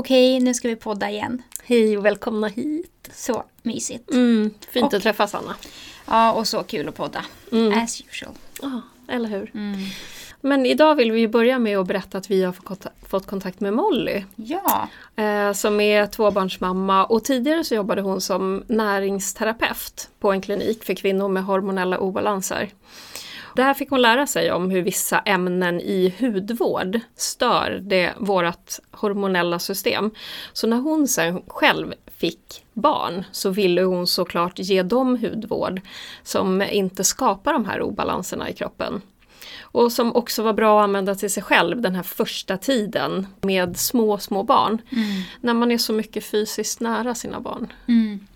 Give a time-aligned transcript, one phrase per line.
[0.00, 1.42] Okej, nu ska vi podda igen.
[1.64, 3.08] Hej och välkomna hit.
[3.12, 4.10] Så mysigt.
[4.10, 5.54] Mm, fint Och- att träffas Anna.
[6.06, 7.24] Ja, och så kul att podda.
[7.52, 7.78] Mm.
[7.82, 8.32] As usual.
[8.62, 9.50] Ja, eller hur.
[9.54, 9.74] Mm.
[10.40, 12.54] Men idag vill vi börja med att berätta att vi har
[13.08, 14.22] fått kontakt med Molly.
[14.36, 20.84] Ja, Eh, som är tvåbarnsmamma och tidigare så jobbade hon som näringsterapeut på en klinik
[20.84, 22.68] för kvinnor med hormonella obalanser.
[23.56, 29.58] Där fick hon lära sig om hur vissa ämnen i hudvård stör det, vårt hormonella
[29.58, 30.10] system.
[30.52, 35.80] Så när hon sen själv fick barn så ville hon såklart ge dem hudvård
[36.22, 39.02] som inte skapar de här obalanserna i kroppen.
[39.60, 43.76] Och som också var bra att använda till sig själv den här första tiden med
[43.76, 44.78] små, små barn.
[45.40, 47.72] När man är så mycket fysiskt nära sina barn.
[47.88, 48.26] Mm.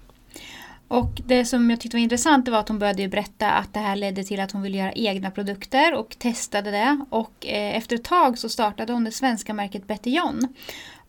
[0.90, 3.80] Och det som jag tyckte var intressant var att hon började ju berätta att det
[3.80, 7.04] här ledde till att hon ville göra egna produkter och testade det.
[7.10, 10.48] Och eh, efter ett tag så startade hon det svenska märket Betty John.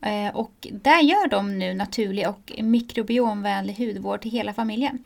[0.02, 5.04] Eh, och där gör de nu naturlig och mikrobiomvänlig hudvård till hela familjen.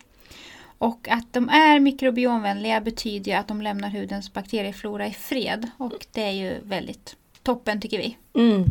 [0.78, 5.70] Och att de är mikrobiomvänliga betyder ju att de lämnar hudens bakterieflora i fred.
[5.78, 8.18] Och det är ju väldigt toppen tycker vi.
[8.34, 8.66] Mm.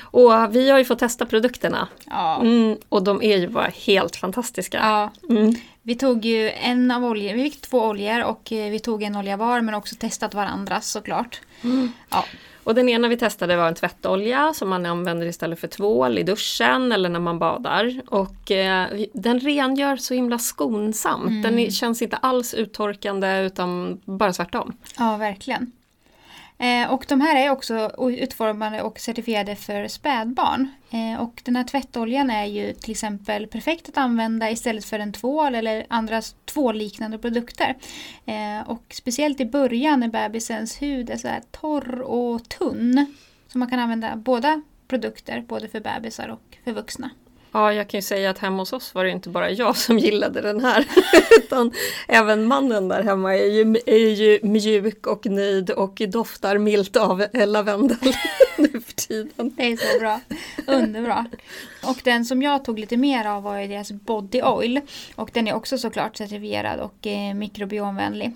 [0.00, 1.88] Och vi har ju fått testa produkterna.
[2.04, 2.40] Ja.
[2.40, 4.78] Mm, och de är ju bara helt fantastiska.
[4.78, 5.10] ja.
[5.30, 5.54] Mm.
[5.84, 9.16] Vi tog ju en av oljor, vi fick två oljor och eh, vi tog en
[9.16, 11.40] olja var men också testat varandras såklart.
[12.10, 12.24] Ja.
[12.64, 16.22] Och den ena vi testade var en tvättolja som man använder istället för tvål i
[16.22, 18.00] duschen eller när man badar.
[18.06, 21.42] Och eh, den rengör så himla skonsamt.
[21.42, 24.72] Den är, känns inte alls uttorkande utan bara tvärtom.
[24.98, 25.72] ja, verkligen.
[26.62, 30.68] Eh, och de här är också utformade och certifierade för spädbarn.
[30.90, 35.12] Eh, och den här tvättoljan är ju till exempel perfekt att använda istället för en
[35.12, 37.76] tvål eller andra tvålliknande produkter.
[38.26, 43.14] Eh, och speciellt i början när bebisens hud är så här torr och tunn.
[43.48, 47.10] Så man kan använda båda produkter, både för bebisar och för vuxna.
[47.52, 49.98] Ja, jag kan ju säga att hemma hos oss var det inte bara jag som
[49.98, 50.86] gillade den här.
[51.38, 51.72] utan
[52.08, 57.24] även mannen där hemma är ju, är ju mjuk och nöjd och doftar milt av
[57.32, 57.98] lavendel
[58.56, 59.54] nu för tiden.
[59.56, 60.20] Det är så bra.
[60.66, 61.26] Underbra.
[61.84, 64.80] Och den som jag tog lite mer av var ju deras Body Oil.
[65.14, 68.32] Och den är också såklart certifierad och eh, mikrobiomvänlig.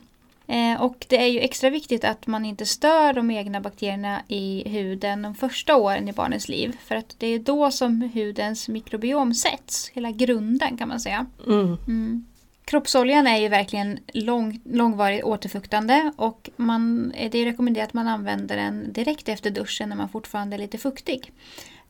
[0.49, 4.69] Eh, och det är ju extra viktigt att man inte stör de egna bakterierna i
[4.69, 6.77] huden de första åren i barnens liv.
[6.85, 9.91] För att det är då som hudens mikrobiom sätts.
[9.95, 11.27] Hela grunden kan man säga.
[11.47, 11.79] Mm.
[11.87, 12.27] Mm.
[12.65, 18.09] Kroppsoljan är ju verkligen lång, långvarigt återfuktande och man, eh, det är rekommenderat att man
[18.09, 21.33] använder den direkt efter duschen när man fortfarande är lite fuktig.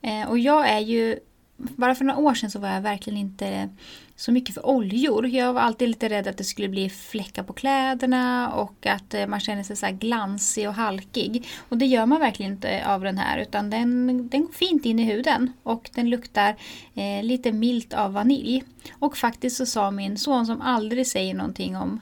[0.02, 1.18] Eh, och jag är ju,
[1.56, 3.68] bara för några år sedan så var jag verkligen inte
[4.16, 5.27] så mycket för oljor.
[5.27, 9.27] Jag var alltid lite rädd att det skulle bli fläckar på kläderna och att eh,
[9.27, 11.49] man känner sig så här glansig och halkig.
[11.69, 14.99] Och det gör man verkligen inte av den här utan den, den går fint in
[14.99, 16.56] i huden och den luktar
[16.94, 18.65] eh, lite milt av vanilj.
[18.93, 22.00] Och faktiskt så sa min son som aldrig säger någonting om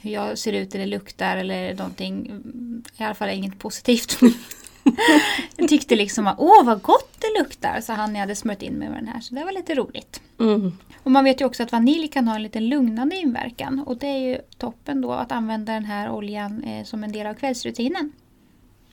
[0.00, 4.20] hur jag ser ut eller luktar eller någonting, mm, i alla fall inget positivt.
[5.56, 8.74] jag tyckte liksom att åh vad gott det luktar, så han jag hade smört in
[8.74, 9.20] mig med den här.
[9.20, 10.20] Så det var lite roligt.
[10.40, 10.72] Mm.
[11.02, 13.84] Och man vet ju också att vanilj kan ha en liten lugnande inverkan.
[13.86, 17.26] Och det är ju toppen då att använda den här oljan eh, som en del
[17.26, 18.12] av kvällsrutinen.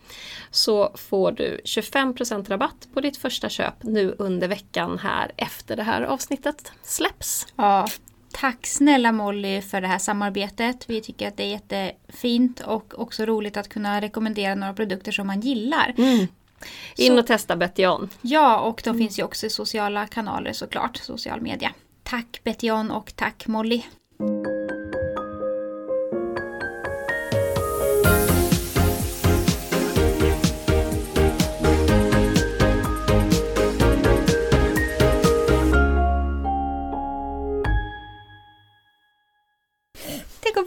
[0.50, 5.82] Så får du 25% rabatt på ditt första köp nu under veckan här efter det
[5.82, 7.46] här avsnittet släpps.
[7.56, 7.86] ja.
[8.40, 10.84] Tack snälla Molly för det här samarbetet.
[10.90, 15.26] Vi tycker att det är jättefint och också roligt att kunna rekommendera några produkter som
[15.26, 15.94] man gillar.
[15.98, 16.28] In
[16.96, 18.08] Så- och testa Bettion.
[18.20, 21.70] Ja, och de finns ju också i sociala kanaler såklart, social media.
[22.02, 23.82] Tack Betjon och tack Molly.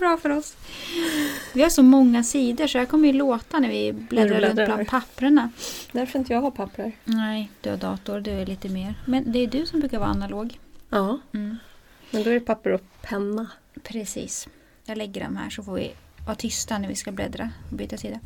[0.08, 0.56] Bra för oss.
[1.54, 4.88] Vi har så många sidor så jag kommer ju låta när vi bläddrar runt bland
[4.88, 5.50] papperna.
[5.92, 6.92] Därför inte jag har papper.
[7.04, 8.94] Nej, du har dator, du är lite mer.
[9.08, 10.60] Men det är du som brukar vara analog.
[10.90, 11.58] Ja, Mm.
[12.12, 13.48] men då är det papper och penna.
[13.84, 14.48] Precis.
[14.86, 15.92] Jag lägger dem här så får vi
[16.26, 18.20] vara tysta när vi ska bläddra och byta sida.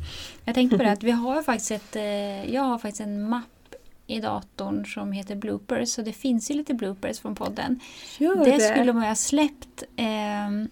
[0.44, 3.74] Jag tänkte på det att vi har faktiskt ett, eh, jag har faktiskt en mapp
[4.06, 5.88] i datorn som heter bloopers.
[5.88, 7.80] Så det finns ju lite bloopers från podden.
[8.18, 9.82] Gör det, skulle man ju ha släppt.
[9.96, 10.68] ehm,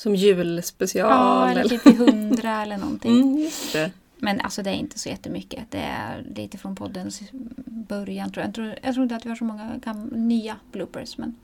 [0.00, 1.10] Som julspecial.
[1.10, 3.12] ja, eller typ i hundra eller någonting.
[3.22, 3.90] Mm, just det.
[4.18, 5.64] Men alltså det är inte så jättemycket.
[5.70, 7.20] Det är lite från poddens
[7.66, 8.48] början tror jag.
[8.48, 9.80] Jag tror, jag tror inte att vi har så många
[10.12, 11.18] nya bloopers.
[11.18, 11.34] Men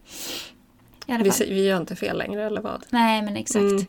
[1.07, 2.85] Vi, vi gör inte fel längre eller vad?
[2.91, 3.63] Nej men exakt.
[3.63, 3.87] Mm.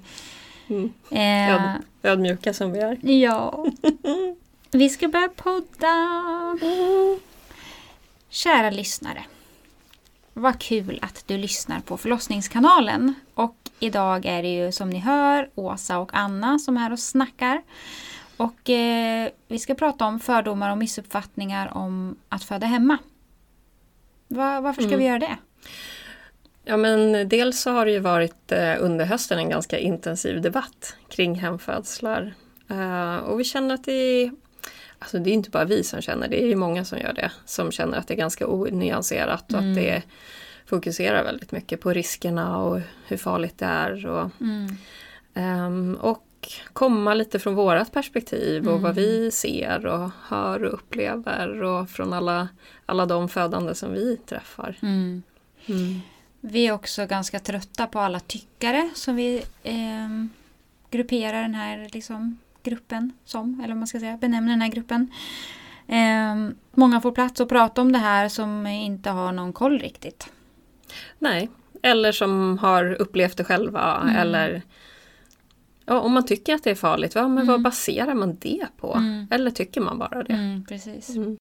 [0.69, 0.91] Mm.
[1.11, 2.97] Eh, Öd, ödmjuka som vi är.
[3.21, 3.65] ja.
[4.71, 5.93] Vi ska börja podda.
[8.29, 9.23] Kära lyssnare.
[10.39, 13.13] Vad kul att du lyssnar på förlossningskanalen.
[13.33, 16.99] Och idag är det ju som ni hör Åsa och Anna som är här och
[16.99, 17.61] snackar.
[18.37, 22.97] Och eh, vi ska prata om fördomar och missuppfattningar om att föda hemma.
[24.27, 24.99] Va, varför ska Mm.
[24.99, 25.37] vi göra det?
[26.63, 30.95] Ja men dels så har det ju varit eh, under hösten en ganska intensiv debatt
[31.09, 32.33] kring hemfödslar.
[32.69, 34.31] Eh, och vi känner att det
[34.99, 37.31] alltså det är inte bara vi som känner det, är ju många som gör det.
[37.45, 39.71] Som känner att det är ganska onyanserat och Mm.
[39.71, 40.01] att det
[40.65, 44.05] fokuserar väldigt mycket på riskerna och hur farligt det är.
[44.05, 44.67] Och, Mm.
[45.33, 46.23] ehm, och
[46.73, 48.83] komma lite från vårat perspektiv och Mm.
[48.83, 52.47] vad vi ser och hör och upplever och från alla,
[52.85, 54.77] alla de födande som vi träffar.
[54.81, 55.23] Mm.
[55.65, 55.99] Mm.
[56.41, 60.29] Vi är också ganska trötta på alla tyckare som vi ehm,
[60.91, 62.37] grupperar den här liksom,
[62.69, 65.11] gruppen som, eller vad man ska säga, benämner den här gruppen.
[65.87, 70.27] Ehm, många får plats att prata om det här som inte har någon koll riktigt.
[71.19, 71.49] Nej,
[71.81, 74.15] eller som har upplevt det själva Mm.
[74.15, 74.61] eller
[75.85, 77.63] ja, om man tycker att det är farligt, ja, men vad Mm.
[77.63, 78.93] baserar man det på?
[78.93, 79.27] Mm.
[79.31, 80.33] Eller tycker man bara det?
[80.33, 81.09] Mm, precis.
[81.09, 81.37] Mm.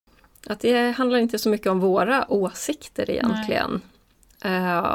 [0.47, 3.75] Att det handlar inte så mycket om våra åsikter egentligen.
[3.75, 3.81] Eh,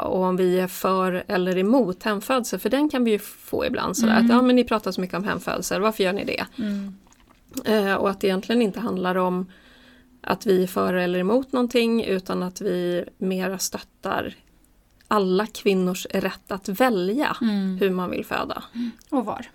[0.02, 3.96] och om vi är för eller emot hemfödsel, för den kan vi ju få ibland.
[3.96, 4.24] Sådär, Mm.
[4.24, 6.46] att, ja, men ni pratar så mycket om hemfödsel, varför gör ni det?
[6.58, 6.94] Mm.
[7.64, 9.46] Eh, och att det egentligen inte handlar om
[10.20, 14.34] att vi är för eller emot någonting utan att vi mera stöttar
[15.08, 17.78] alla kvinnors rätt att välja Mm.
[17.80, 18.62] hur man vill föda.
[19.10, 19.46] Och var.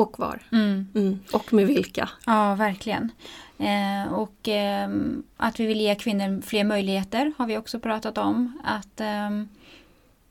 [0.00, 0.42] Och var.
[0.52, 0.86] Mm.
[0.94, 1.20] Mm.
[1.32, 2.08] Och med vilka.
[2.26, 3.12] Ja, verkligen.
[3.58, 8.60] Eh, och ehm, att vi vill ge kvinnor fler möjligheter har vi också pratat om.
[8.64, 9.48] Att ehm,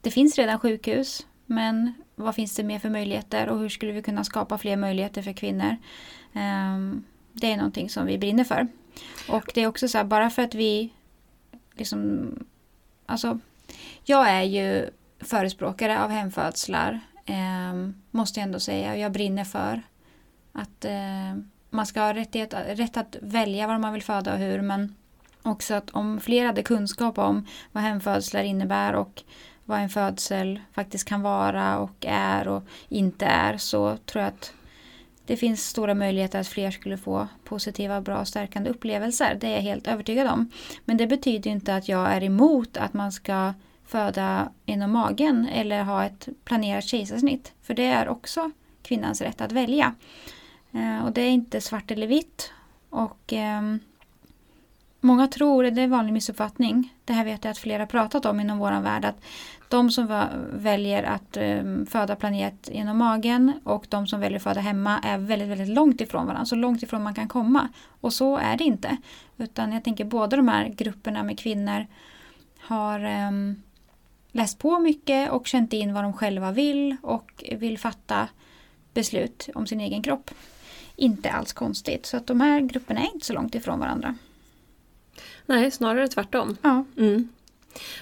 [0.01, 4.01] det finns redan sjukhus, men vad finns det mer för möjligheter och hur skulle vi
[4.01, 5.77] kunna skapa fler möjligheter för kvinnor?
[6.33, 8.67] Ehm, det är någonting som vi brinner för.
[9.29, 10.93] Och det är också så här, bara för att vi
[11.73, 12.29] liksom,
[13.05, 13.39] alltså,
[14.03, 14.89] jag är ju
[15.19, 16.99] förespråkare av hemfödslar,
[17.29, 18.97] eh, måste jag ändå säga.
[18.97, 19.81] Jag brinner för
[20.51, 24.61] att eh, man ska ha rättighet, rätt att välja var man vill föda och hur
[24.61, 24.95] men
[25.43, 29.23] också att om fler hade kunskap om vad hemfödslar innebär och
[29.65, 34.53] vad en födsel faktiskt kan vara och är och inte är så tror jag att
[35.25, 39.37] det finns stora möjligheter att fler skulle få positiva, bra, stärkande upplevelser.
[39.41, 40.51] Det är jag helt övertygad om.
[40.85, 43.53] Men det betyder inte att jag är emot att man ska
[43.89, 47.53] föda inom magen eller ha ett planerat kejsarsnitt.
[47.61, 48.51] För det är också
[48.81, 49.95] kvinnans rätt att välja.
[50.71, 52.51] Eh, och det är inte svart eller vitt.
[52.89, 53.61] Och eh,
[55.01, 58.25] Många tror, det är en vanlig missuppfattning, det här vet jag att flera har pratat
[58.25, 59.21] om inom vår värld, att
[59.69, 64.61] de som väljer att eh, föda planerat genom magen och de som väljer att föda
[64.61, 67.67] hemma är väldigt, väldigt långt ifrån varandra, så långt ifrån man kan komma.
[68.01, 68.97] Och så är det inte.
[69.37, 71.87] Utan jag tänker båda de här grupperna med kvinnor
[72.59, 73.31] har eh,
[74.31, 78.27] läst på mycket och känt in vad de själva vill och vill fatta
[78.93, 80.31] beslut om sin egen kropp.
[80.95, 84.15] Inte alls konstigt, så att de här grupperna är inte så långt ifrån varandra.
[85.45, 86.57] Nej, snarare tvärtom.
[86.61, 86.85] Ja.
[86.97, 87.29] Mm.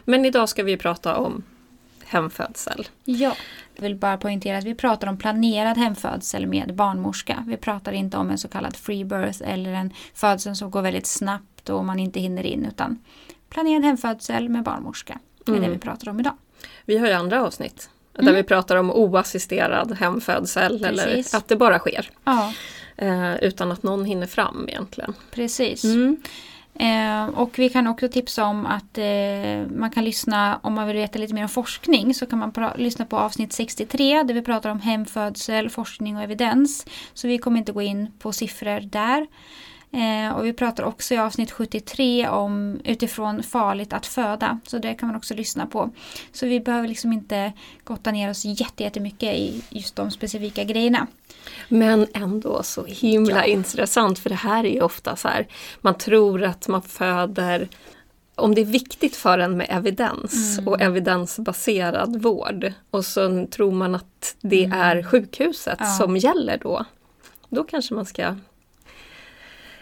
[0.05, 1.43] Men idag ska vi prata om
[2.05, 2.87] hemfödsel.
[3.03, 3.35] Ja.
[3.75, 7.43] Jag vill bara poängtera att vi pratar om planerad hemfödsel med barnmorska.
[7.47, 11.07] Vi pratar inte om en så kallad free birth eller en födsel som går väldigt
[11.07, 12.99] snabbt och man inte hinner in utan
[13.49, 15.19] planerad hemfödsel med barnmorska.
[15.51, 15.69] Det är Mm.
[15.69, 16.33] det vi pratar om idag.
[16.85, 18.35] Vi har ju andra avsnitt där Mm.
[18.35, 21.01] vi pratar om oassisterad hemfödsel Precis.
[21.33, 22.09] eller att det bara sker.
[22.23, 22.53] Ja,
[22.99, 25.13] Eh, utan att någon hinner fram egentligen.
[25.31, 25.83] precis.
[25.83, 26.17] Mm.
[26.79, 30.95] Eh, och vi kan också tipsa om att eh, man kan lyssna, om man vill
[30.95, 34.69] veta lite mer om forskning, så kan man lyssna på avsnitt 63 där vi pratar
[34.69, 36.85] om hemfödsel, forskning och evidens.
[37.13, 39.27] Så vi kommer inte gå in på siffror där.
[39.91, 44.59] Eh, och vi pratar också i avsnitt 73 om utifrån farligt att föda.
[44.67, 45.89] Så det kan man också lyssna på.
[46.31, 47.53] Så vi behöver liksom inte
[47.83, 51.07] gotta ner oss jätte- jättemycket i just de specifika grejerna.
[51.69, 53.43] Men ändå så himla Ja.
[53.45, 55.47] intressant för det här är ju ofta så här,
[55.81, 57.67] man tror att man föder
[58.35, 60.67] om det är viktigt för en med evidens Mm.
[60.67, 64.79] och evidensbaserad vård och så tror man att det Mm.
[64.81, 65.85] är sjukhuset Ja.
[65.85, 66.85] som gäller då.
[67.49, 68.35] Då kanske man ska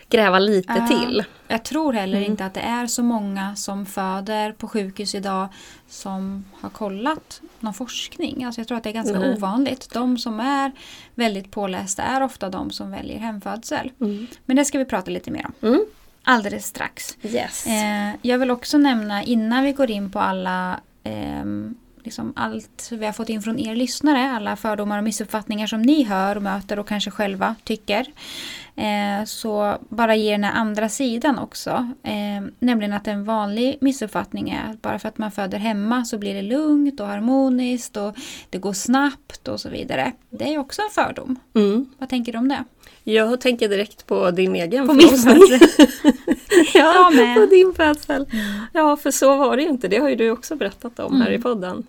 [0.09, 0.87] gräva lite Ja.
[0.87, 1.23] till.
[1.47, 2.31] Jag tror heller Mm.
[2.31, 5.47] inte att det är så många som föder på sjukhus idag
[5.87, 8.43] som har kollat någon forskning.
[8.43, 9.33] Alltså jag tror att det är ganska Nej.
[9.33, 9.89] ovanligt.
[9.93, 10.71] De som är
[11.15, 13.91] väldigt pålästa är ofta de som väljer hemfödsel.
[14.01, 14.27] Mm.
[14.45, 15.85] Men det ska vi prata lite mer om Mm.
[16.23, 17.17] alldeles strax.
[17.21, 17.67] Yes.
[17.67, 23.05] Eh, jag vill också nämna innan vi går in på alla ehm, liksom allt vi
[23.05, 26.79] har fått in från er lyssnare, alla fördomar och missuppfattningar som ni hör och möter
[26.79, 28.05] och kanske själva tycker.
[28.75, 31.93] Eh, så bara ge den här andra sidan också.
[32.03, 36.17] Eh, nämligen att en vanlig missuppfattning är att bara för att man föder hemma så
[36.17, 38.15] blir det lugnt och harmoniskt och
[38.49, 40.11] det går snabbt och så vidare.
[40.29, 41.39] Det är också en fördom.
[41.55, 41.85] Mm.
[41.97, 42.63] Vad tänker du om det?
[43.03, 45.59] Jag tänker direkt på din egen På förlossning.
[46.73, 48.25] ja, på din födsel.
[48.73, 49.87] Ja, för så var det ju inte.
[49.87, 51.41] Det har ju du också berättat om här i Mm.
[51.43, 51.83] podden.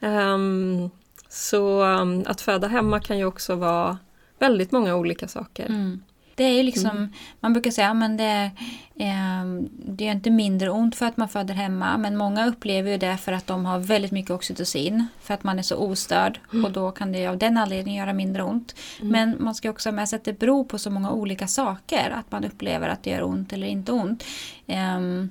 [0.00, 0.90] Ehm,
[1.28, 3.98] så um, att föda hemma kan ju också vara
[4.38, 5.66] väldigt många olika saker.
[5.66, 6.00] Mm.
[6.42, 8.50] Det är ju liksom, man brukar säga att det, är,
[8.96, 11.98] ehm, det är inte mindre ont för att man föder hemma.
[11.98, 15.06] Men många upplever ju det för att de har väldigt mycket oxytocin.
[15.20, 16.40] För att man är så ostörd.
[16.64, 18.74] Och då kan det av den anledningen göra mindre ont.
[19.00, 22.10] Men man ska också ha med sig att det beror på så många olika saker.
[22.10, 24.24] Att man upplever att det gör ont eller inte ont.
[24.66, 25.30] Ehm,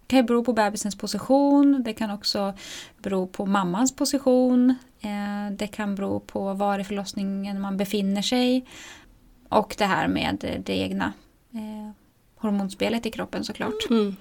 [0.00, 1.82] det kan ju bero på bebisens position.
[1.82, 2.54] Det kan också
[3.02, 4.74] bero på mammans position.
[5.00, 8.64] Eh, det kan bero på var i förlossningen man befinner sig.
[9.52, 11.12] Och det här med det egna
[11.54, 11.90] eh,
[12.36, 13.90] hormonspelet i kroppen såklart.
[13.90, 14.16] Mm.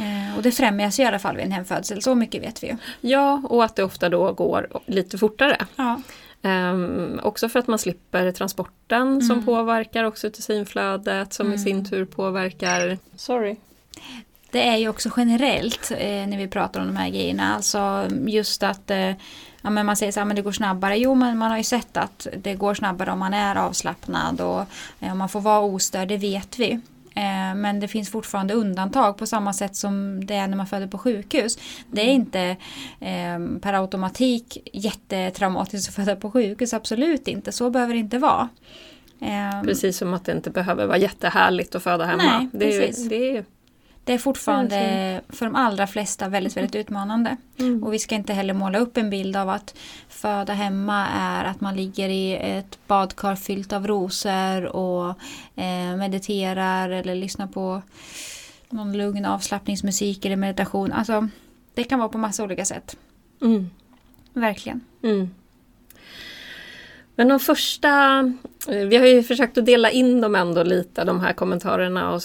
[0.00, 2.76] Eh, och det främjas i alla fall vid en hemfödsel, så mycket vet vi ju.
[3.00, 5.66] Ja, och att det ofta då går lite fortare.
[5.76, 6.00] Ja.
[6.42, 9.44] Ehm, också för att man slipper transporten som Mm.
[9.44, 12.98] påverkar oxytocinflödet som i sin tur påverkar...
[13.16, 13.56] Sorry.
[14.50, 17.54] Det är ju också generellt eh, när vi pratar om de här grejerna.
[17.54, 19.10] Alltså just att eh,
[19.64, 20.98] ja, men man säger så här, men det går snabbare.
[20.98, 24.64] Jo, men man har ju sett att det går snabbare om man är avslappnad och
[25.00, 26.80] eh, om man får vara ostörd, det vet vi.
[27.16, 30.86] Eh, men det finns fortfarande undantag på samma sätt som det är när man föder
[30.86, 31.58] på sjukhus.
[31.90, 32.56] Det är inte
[33.00, 37.52] eh, per automatik jättetraumatiskt att föda på sjukhus, absolut inte.
[37.52, 38.48] Så behöver det inte vara.
[39.20, 42.22] Eh, Precis som att det inte behöver vara jättehärligt att föda hemma.
[42.22, 43.44] Nej, det, är, det är.
[44.04, 47.36] Det är fortfarande för de allra flesta väldigt, väldigt utmanande.
[47.58, 47.84] Mm.
[47.84, 49.74] Och vi ska inte heller måla upp en bild av att
[50.08, 55.08] föda hemma är att man ligger i ett badkar fyllt av rosor och
[55.56, 57.82] eh, mediterar eller lyssnar på
[58.68, 60.92] någon lugn avslappningsmusik eller meditation.
[60.92, 61.28] Alltså,
[61.74, 62.96] det kan vara på massa olika sätt.
[63.42, 63.70] Mm.
[64.32, 64.80] Verkligen.
[65.02, 65.30] Mm.
[67.16, 68.18] Men de första,
[68.68, 72.22] eh, vi har ju försökt att dela in dem ändå lite, de här kommentarerna och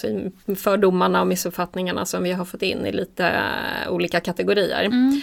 [0.56, 4.84] fördomarna och missuppfattningarna som vi har fått in i lite eh, olika kategorier.
[4.84, 5.20] Mm.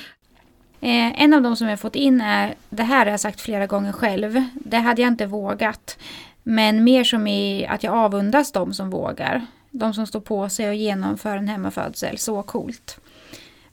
[0.82, 3.68] Eh, en av de som jag fått in är, det här har jag sagt flera
[3.68, 5.98] gånger själv, det hade jag inte vågat.
[6.44, 9.46] Men mer som i att jag avundas de som vågar.
[9.72, 13.00] De som står på sig och genomför en hemmafödsel, så coolt.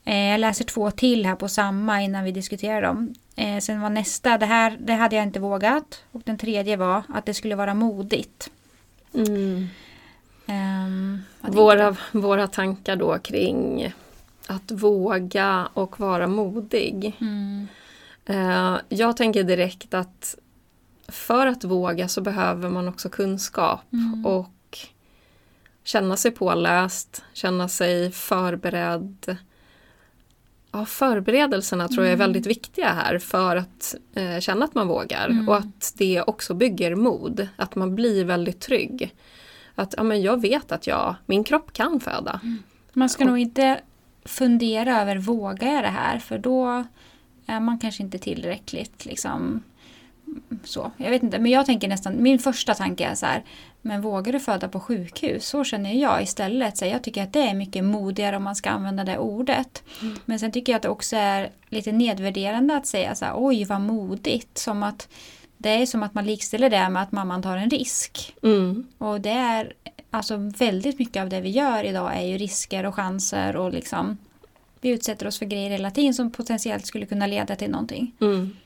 [0.05, 3.15] Eh, jag läser två till här på samma innan vi diskuterar dem.
[3.37, 6.05] Eh, sen var nästa, det här det hade jag inte vågat.
[6.13, 8.51] Och den tredje var att det skulle vara modigt.
[9.15, 9.69] Mm.
[10.47, 13.93] Tänkte Våra, våra tankar då kring
[14.47, 17.17] att våga och vara modig.
[17.21, 17.69] Mm,
[18.27, 20.37] Eh, Jag tänker direkt att
[21.09, 24.27] för att våga så behöver man också kunskap Mm.
[24.27, 24.79] och
[25.85, 29.37] känna sig påläst, känna sig förberedd.
[30.75, 35.29] Ja, förberedelserna tror jag är väldigt viktiga här för att eh, känna att man vågar
[35.29, 35.49] Mm.
[35.49, 39.15] och att det också bygger mod, att man blir väldigt trygg.
[39.75, 42.41] Att ja, men jag vet att jag, min kropp kan föda.
[42.93, 43.81] Man ska nog inte
[44.25, 46.85] fundera över vågar jag det här för då
[47.47, 49.63] är man kanske inte tillräckligt liksom
[50.65, 50.93] så.
[50.97, 53.45] Jag vet inte, men jag tänker nästan, min första tanke är så här,
[53.87, 55.47] men vågar du föda på sjukhus?
[55.47, 56.77] Så känner jag istället.
[56.77, 59.83] Så jag tycker att det är mycket modigare om man ska använda det ordet.
[60.25, 63.65] Men sen tycker jag att det också är lite nedvärderande att säga så här, oj
[63.65, 64.59] vad modigt.
[64.59, 65.09] Som att
[65.59, 68.35] det är som att man likställer det med att mamman tar en risk.
[68.43, 68.87] Mm.
[68.99, 69.73] Och det är
[70.11, 74.19] alltså väldigt mycket av det vi gör idag är ju risker och chanser och liksom
[74.81, 78.13] vi utsätter oss för grejer hela tiden som potentiellt skulle kunna leda till någonting.
[78.21, 78.57] Mm.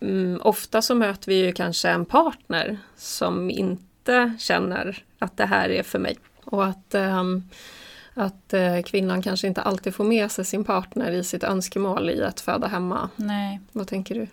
[0.00, 3.93] Mm, ofta så möter vi ju kanske en partner som inte
[4.38, 6.16] känner att det här är för mig.
[6.44, 7.42] Och att, ehm,
[8.14, 12.22] att eh, kvinnan kanske inte alltid får med sig sin partner i sitt önskemål i
[12.22, 13.08] att föda hemma.
[13.16, 14.26] Nej, Vad tänker du?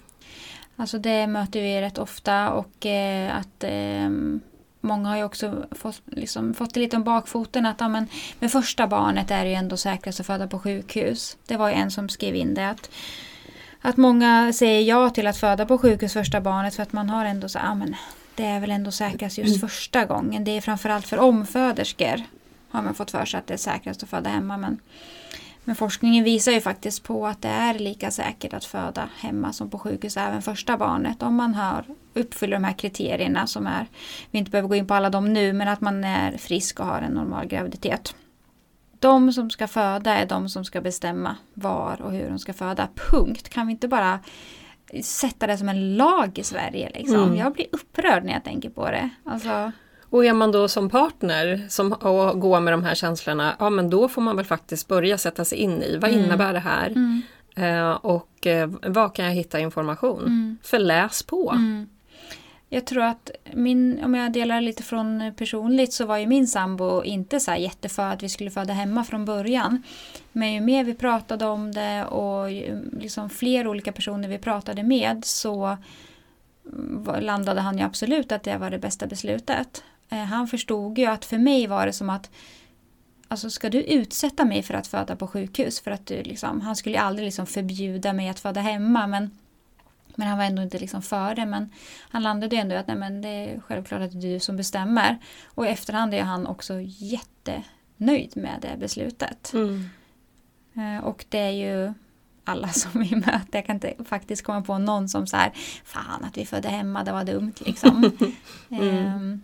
[0.76, 4.10] alltså det möter vi rätt ofta och eh, att eh,
[4.82, 8.08] många har ju också fått, liksom, fått det lite om bakfoten att ja, men,
[8.40, 11.38] med första barnet är det ju ändå säkrast att föda på sjukhus.
[11.48, 12.90] Det var ju en som skrev in det att
[13.82, 17.26] Att många säger ja till att föda på sjukhus första barnet för att man har
[17.26, 17.96] ändå så, ja men
[18.36, 20.44] det är väl ändå säkrast just första gången.
[20.44, 22.22] Det är framförallt för omföderskor
[22.72, 24.58] har man fått för sig att det är säkrast att föda hemma.
[24.58, 24.80] Men,
[25.64, 29.70] men forskningen visar ju faktiskt på att det är lika säkert att föda hemma som
[29.70, 31.24] på sjukhus även första barnet.
[31.24, 33.88] Om man har, uppfyller de här kriterierna som är,
[34.32, 36.86] vi inte behöver gå in på alla dem nu, men att man är frisk och
[36.86, 38.16] har en normal graviditet.
[39.00, 42.88] De som ska föda är de som ska bestämma var och hur de ska föda.
[43.12, 43.50] Punkt.
[43.50, 44.20] Kan vi inte bara
[45.04, 46.92] sätta det som en lag i Sverige?
[46.96, 47.24] Liksom?
[47.24, 47.36] Mm.
[47.36, 49.10] Jag blir upprörd när jag tänker på det.
[49.26, 49.72] Alltså,
[50.10, 53.90] Och är man då som partner som, och går med de här känslorna, ja men
[53.90, 56.26] då får man väl faktiskt börja sätta sig in i vad Mm.
[56.26, 56.88] innebär det här?
[56.88, 57.22] mm,
[57.56, 60.20] Eh, och eh, var kan jag hitta information?
[60.20, 60.58] mm.
[60.64, 61.56] För läs på.
[62.74, 67.04] Jag tror att min, om jag delar lite från personligt så var ju min sambo
[67.04, 69.84] inte så här jätteför att vi skulle föda hemma från början.
[70.32, 74.84] Men ju mer vi pratade om det och ju, liksom fler olika personer vi pratade
[74.84, 75.78] med så
[76.66, 79.84] mm, landade han ju absolut att det var det bästa beslutet.
[80.10, 82.30] Eh, han förstod ju att för mig var det som att
[83.28, 85.82] Alltså ska du utsätta mig för att föda på sjukhus?
[85.82, 89.32] För att du liksom, han skulle ju aldrig liksom förbjuda mig att föda hemma men
[90.18, 91.46] men han var ändå inte liksom för det.
[91.46, 91.70] Men
[92.10, 94.40] han landade ju ändå i att nej, men det är självklart att det är du
[94.40, 95.18] som bestämmer.
[95.46, 99.54] Och i efterhand är han också jättenöjd med det beslutet.
[99.54, 99.90] Mm.
[100.76, 101.94] Eh, Och det är ju
[102.44, 103.48] alla som vi möter.
[103.52, 105.52] Jag kan inte faktiskt komma på någon som så här,
[105.84, 108.12] fan att vi födde hemma, det var dumt liksom.
[108.70, 109.42] Ehm,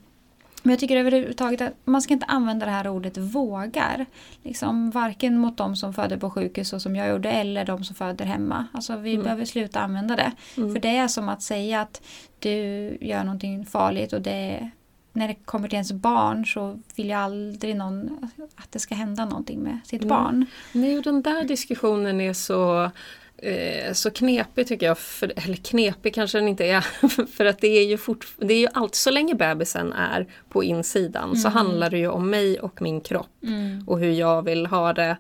[0.67, 4.05] Men jag tycker överhuvudtaget att man ska inte använda det här ordet vågar.
[4.43, 7.95] Liksom, varken mot de som föder på sjukhus och som jag gjorde eller de som
[7.95, 8.67] föder hemma.
[8.71, 9.23] Alltså vi Mm.
[9.23, 10.31] behöver sluta använda det.
[10.57, 10.73] Mm.
[10.73, 12.01] För det är som att säga att
[12.39, 12.49] du
[13.01, 14.69] gör någonting farligt och det
[15.13, 19.25] när det kommer till ens barn så vill ju aldrig någon att det ska hända
[19.25, 20.09] någonting med sitt Mm.
[20.09, 20.45] barn.
[20.73, 22.91] Nej, och den där diskussionen är så,
[23.37, 24.97] eh, så knepig tycker jag.
[24.97, 26.81] För, eller knepig kanske den inte är.
[27.35, 30.63] för att det är ju fort, det är ju alltid, så länge bebisen är på
[30.63, 31.57] insidan så Mm.
[31.57, 33.27] handlar det ju om mig och min kropp.
[33.87, 35.17] och hur jag vill ha det.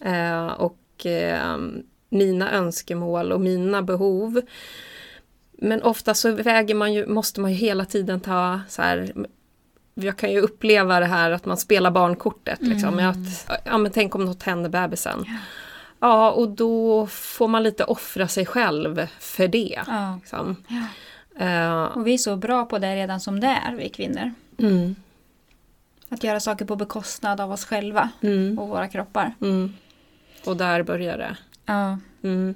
[0.00, 1.56] Eh, och eh,
[2.08, 4.40] mina önskemål och mina behov.
[5.58, 9.12] Men ofta så väger man ju, måste man ju hela tiden ta så här
[9.94, 12.58] jag kan ju uppleva det här att man spelar barnkortet.
[12.62, 12.98] Liksom.
[12.98, 13.10] Mm.
[13.10, 15.24] Att, ja, men tänk om något händer bebisen.
[16.04, 19.82] Ja, och då får man lite offra sig själv för det.
[19.86, 20.18] Ja.
[20.20, 20.56] Liksom.
[20.68, 21.44] Ja.
[21.46, 24.32] Eh, Och vi är så bra på det redan som det är, vi kvinnor.
[24.58, 24.94] mm,
[26.08, 29.34] Att göra saker på bekostnad av oss själva mm, och våra kroppar.
[29.40, 29.74] mm.
[30.46, 31.36] Och där börjar det.
[31.66, 31.98] Ja.
[32.22, 32.54] Mm.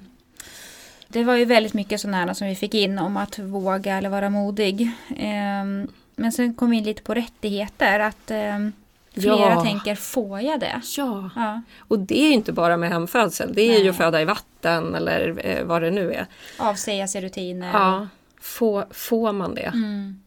[1.07, 4.09] Det var ju väldigt mycket sådana här som vi fick in om att våga eller
[4.09, 4.91] vara modig.
[5.17, 7.99] Ehm, Men sen kom vi in lite på rättigheter.
[7.99, 8.73] Att ehm,
[9.21, 9.61] flera Ja.
[9.63, 10.81] tänker, får jag det?
[10.97, 11.29] Ja.
[11.35, 11.61] Ja.
[11.79, 13.83] Och det är ju inte bara med hemfödsel, det är Nej.
[13.83, 16.25] ju föda i vatten eller eh, vad det nu är.
[16.57, 17.69] Avsäga sig rutiner.
[17.73, 18.07] Ja,
[18.41, 19.61] får, får man det?
[19.61, 20.19] Mm.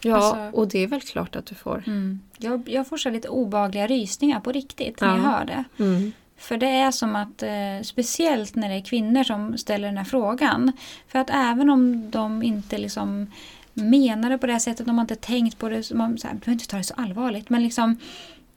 [0.00, 1.82] Ja, Alltså- och det är väl klart att du får.
[1.86, 2.20] Mm.
[2.38, 5.16] Jag, jag får så lite obehagliga rysningar på riktigt när Ja.
[5.16, 5.64] jag hör det.
[5.84, 6.12] Mm.
[6.36, 10.04] För det är som att, eh, speciellt när det är kvinnor som ställer den här
[10.04, 10.72] frågan.
[11.08, 13.26] För att även om de inte liksom
[13.74, 16.34] menar det på det här sättet, de har inte tänkt på det, man så här,
[16.34, 17.50] behöver inte ta det så allvarligt.
[17.50, 17.98] Men liksom,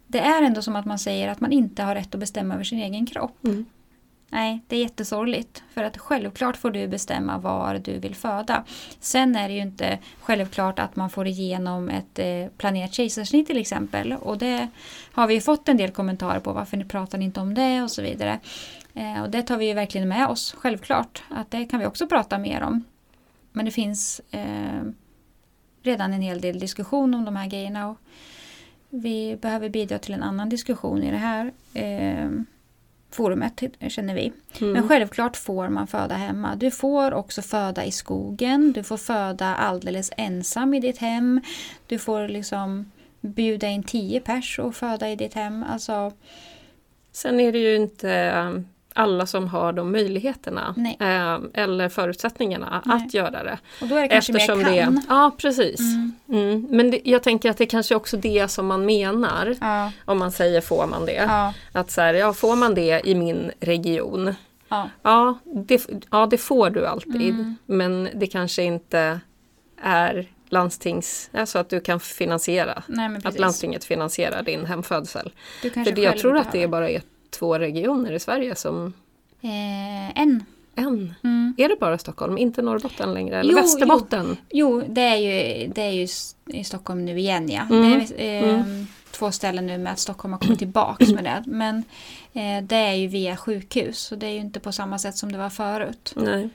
[0.07, 2.63] det är ändå som att man säger att man inte har rätt att bestämma över
[2.63, 3.45] sin egen kropp.
[3.45, 3.65] Mm.
[4.29, 5.63] Nej, det är jättesorgligt.
[5.73, 8.63] För att självklart får du bestämma var du vill föda.
[8.99, 13.57] Sen är det ju inte självklart att man får igenom ett eh, planerat kejsarsnitt till
[13.57, 14.13] exempel.
[14.13, 14.67] Och det
[15.11, 16.53] har vi ju fått en del kommentarer på.
[16.53, 18.39] Varför ni pratar ni inte om det och så vidare.
[18.93, 21.23] Eh, och det tar vi ju verkligen med oss, självklart.
[21.29, 22.83] Att det kan vi också prata mer om.
[23.51, 24.81] Men det finns eh,
[25.87, 27.89] redan en hel del diskussion om de här grejerna.
[27.89, 27.97] Och
[28.89, 32.29] vi behöver bidra till en annan diskussion i det här eh,
[33.11, 34.31] forumet, känner vi.
[34.61, 34.73] Mm.
[34.73, 36.55] Men självklart får man föda hemma.
[36.55, 38.71] Du får också föda i skogen.
[38.71, 41.41] Du får föda alldeles ensam i ditt hem.
[41.87, 45.65] Du får liksom bjuda in tio pers och föda i ditt hem.
[45.69, 46.11] Alltså,
[47.11, 48.63] Sen är det ju inte
[48.97, 52.97] alla som har de möjligheterna eh, eller förutsättningarna Nej.
[52.97, 53.57] att göra det.
[53.81, 54.97] och då är det kanske Eftersom mer det kan.
[54.97, 55.79] är, Ja, precis.
[55.79, 56.11] Mm.
[56.29, 56.67] Mm.
[56.69, 60.19] Men det, jag tänker att det kanske också är det som man menar Ja, om
[60.19, 61.13] man säger får man det.
[61.13, 64.35] ja, Att så här, ja, får man det i min region?
[64.69, 64.89] ja.
[65.01, 67.29] Ja, det, ja, det får du alltid.
[67.33, 67.55] Mm.
[67.65, 69.19] Men det kanske inte
[69.81, 71.29] är landstings...
[71.33, 72.83] Alltså att du kan finansiera.
[72.87, 75.31] Nej, Att landstinget finansierar din hemfödsel.
[75.61, 76.67] För det, jag tror att det behöver.
[76.71, 78.93] bara är två regioner i Sverige som...
[79.41, 80.45] Eh, en.
[80.75, 81.13] En.
[81.23, 81.55] Mm.
[81.57, 82.37] Är det bara Stockholm?
[82.37, 83.39] Inte Norrbotten längre?
[83.39, 84.37] Eller Jo, Västerbotten?
[84.49, 86.07] Jo, det är ju, det är ju
[86.45, 87.61] i Stockholm nu igen ja.
[87.61, 88.05] Mm.
[88.17, 88.63] Det är eh,
[89.11, 91.43] två ställen nu med att Stockholm har kommit tillbaks med det.
[91.45, 91.77] Men
[92.33, 95.31] eh, det är ju via sjukhus så det är ju inte på samma sätt som
[95.31, 96.13] det var förut.
[96.15, 96.49] Nej.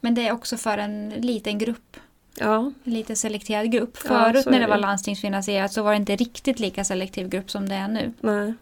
[0.00, 1.96] Men det är också för en liten grupp.
[2.40, 2.72] Ja.
[2.84, 3.98] Lite selekterad grupp.
[4.04, 4.70] Ja, Förut så när är det det.
[4.70, 8.12] var landstingsfinansierat så var det inte riktigt lika selektiv grupp som det är nu.
[8.20, 8.54] Nej.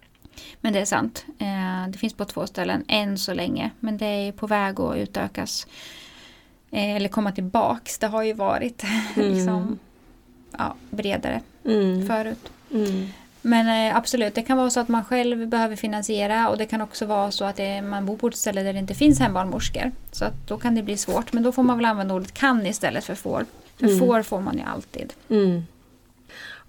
[0.61, 1.25] Men det är sant.
[1.38, 3.70] Eh, det finns på två ställen än så länge.
[3.81, 5.66] Men det är på väg att utökas.
[6.70, 7.99] Eh, eller komma tillbaks.
[7.99, 8.83] Det har ju varit
[9.16, 9.79] liksom,
[10.59, 12.07] ja, bredare Mm.
[12.07, 12.49] förut.
[12.70, 13.09] Mm.
[13.42, 16.81] Men eh, absolut, det kan vara så att man själv behöver finansiera och det kan
[16.81, 19.92] också vara så att det, man bor på ett ställe där det inte finns hembarnmorskor.
[20.12, 21.33] Så att då kan det bli svårt.
[21.33, 23.44] Men då får man väl använda ordet kan istället för får.
[23.77, 23.99] För Mm.
[23.99, 25.12] får får man ju alltid.
[25.31, 25.62] Mm.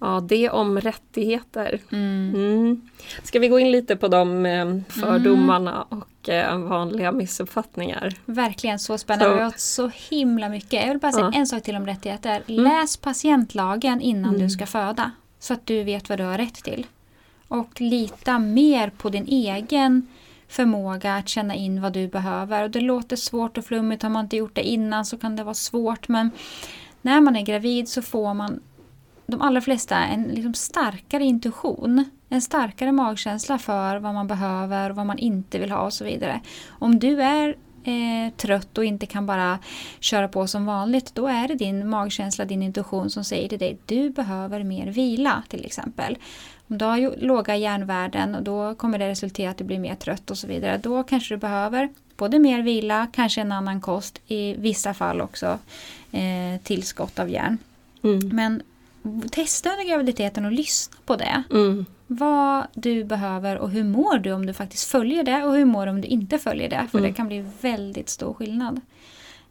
[0.00, 1.80] Ja, det om rättigheter.
[1.92, 2.34] Mm.
[2.34, 2.88] Mm.
[3.22, 8.14] Ska vi gå in lite på de eh, fördomarna och eh, vanliga missuppfattningar?
[8.24, 9.34] Verkligen så spännande.
[9.34, 10.72] Vi har så himla mycket.
[10.72, 11.28] Jag vill bara säga Ja.
[11.28, 11.40] Mm.
[11.40, 12.42] en sak till om rättigheter.
[12.46, 15.10] Läs patientlagen innan du ska föda.
[15.38, 16.86] Så att du vet vad du har rätt till.
[17.48, 20.06] Och lita mer på din egen
[20.48, 22.62] förmåga att känna in vad du behöver.
[22.62, 24.02] Och det låter svårt och flummigt.
[24.02, 26.08] Har man inte gjort det innan så kan det vara svårt.
[26.08, 26.30] Men
[27.02, 28.60] när man är gravid så får man
[29.32, 32.04] de allra flesta en liksom starkare intuition.
[32.28, 36.40] En starkare magkänsla för vad man behöver, vad man inte vill ha och så vidare.
[36.68, 37.48] Om du är
[37.84, 39.58] eh, trött och inte kan bara
[40.00, 43.78] köra på som vanligt, då är det din magkänsla, din intuition som säger till dig
[43.86, 46.18] du behöver mer vila till exempel.
[46.68, 50.30] Om du har låga järnvärden och då kommer det resultera att du blir mer trött
[50.30, 50.78] och så vidare.
[50.82, 55.58] Då kanske du behöver både mer vila, kanske en annan kost, i vissa fall också
[56.12, 57.58] eh, tillskott av järn.
[58.02, 58.28] Mm.
[58.28, 58.62] Men
[59.30, 61.42] testa under graviditeten och lyssna på det.
[61.50, 61.86] Mm.
[62.06, 65.86] Vad du behöver och hur mår du om du faktiskt följer det och hur mår
[65.86, 66.86] du om du inte följer det.
[66.90, 67.10] För Mm.
[67.10, 68.80] det kan bli väldigt stor skillnad.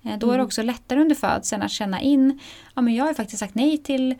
[0.03, 2.39] Eh, Då är det också lättare under födseln att känna in,
[2.75, 4.15] ja men jag har faktiskt sagt nej till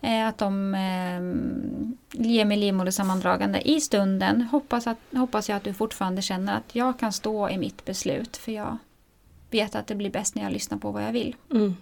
[0.00, 4.42] eh, att de eh, ger mig livmodersammandragande i stunden.
[4.42, 8.36] Hoppas, att, hoppas jag att du fortfarande känner att jag kan stå i mitt beslut
[8.36, 8.76] för jag
[9.50, 11.36] vet att det blir bäst när jag lyssnar på vad jag vill.
[11.50, 11.76] Mm.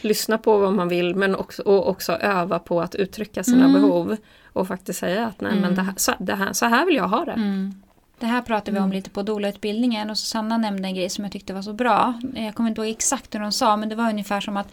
[0.00, 3.72] Lyssna på vad man vill men också, och också öva på att uttrycka sina Mm.
[3.72, 4.16] behov.
[4.52, 7.08] Och faktiskt säga att nej men det här, så, det här, så här vill jag
[7.08, 7.32] ha det.
[7.32, 7.74] Mm.
[8.18, 11.32] Det här pratade vi om lite på doula-utbildningen och Susanna nämnde en grej som jag
[11.32, 12.20] tyckte var så bra.
[12.34, 14.68] Jag kommer inte ihåg exakt hur de sa men det var ungefär som att